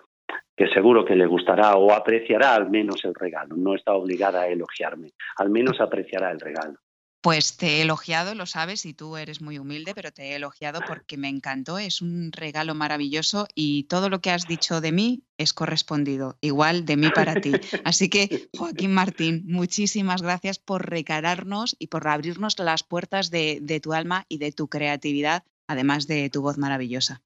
[0.57, 3.55] que seguro que le gustará o apreciará al menos el regalo.
[3.55, 6.79] No está obligada a elogiarme, al menos apreciará el regalo.
[7.21, 10.79] Pues te he elogiado, lo sabes, y tú eres muy humilde, pero te he elogiado
[10.87, 15.23] porque me encantó, es un regalo maravilloso y todo lo que has dicho de mí
[15.37, 17.51] es correspondido, igual de mí para ti.
[17.83, 23.79] Así que, Joaquín Martín, muchísimas gracias por recararnos y por abrirnos las puertas de, de
[23.79, 27.23] tu alma y de tu creatividad, además de tu voz maravillosa.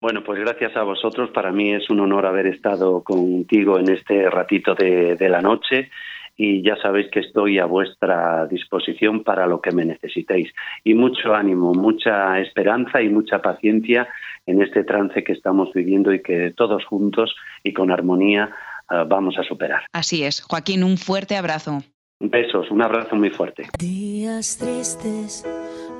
[0.00, 1.30] Bueno, pues gracias a vosotros.
[1.30, 5.90] Para mí es un honor haber estado contigo en este ratito de, la noche
[6.36, 10.52] y ya sabéis que estoy a vuestra disposición para lo que me necesitéis.
[10.84, 14.08] Y mucho ánimo, mucha esperanza y mucha paciencia
[14.46, 17.34] en este trance que estamos viviendo y que todos juntos
[17.64, 18.54] y con armonía
[18.88, 19.82] eh, vamos a superar.
[19.92, 20.42] Así es.
[20.42, 21.82] Joaquín, un fuerte abrazo.
[22.20, 23.66] Besos, un abrazo muy fuerte.
[23.78, 25.44] Días tristes,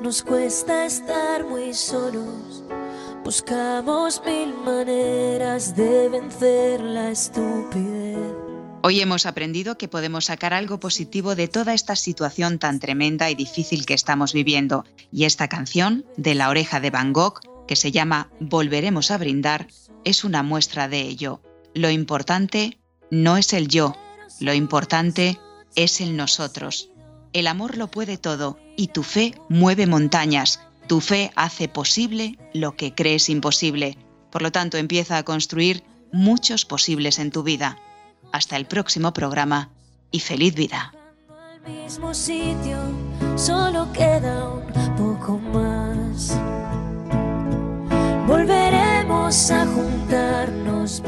[0.03, 2.65] nos cuesta estar muy solos
[3.29, 8.17] Buscamos mil maneras de vencer la estupidez.
[8.83, 13.35] Hoy hemos aprendido que podemos sacar algo positivo de toda esta situación tan tremenda y
[13.35, 14.87] difícil que estamos viviendo.
[15.13, 19.69] Y esta canción, de la oreja de Van Gogh, que se llama Volveremos a brindar,
[20.07, 21.43] es una muestra de ello.
[21.75, 22.79] Lo importante
[23.11, 23.95] no es el yo,
[24.41, 25.39] lo importante
[25.75, 26.89] es el nosotros.
[27.35, 32.75] El amor lo puede todo y tu fe mueve montañas tu fe hace posible lo
[32.75, 33.97] que crees imposible.
[34.31, 37.79] Por lo tanto, empieza a construir muchos posibles en tu vida.
[38.33, 39.71] Hasta el próximo programa
[40.11, 40.93] y feliz vida.
[43.37, 43.93] solo
[44.97, 46.37] poco más.
[48.27, 51.03] Volveremos a juntarnos.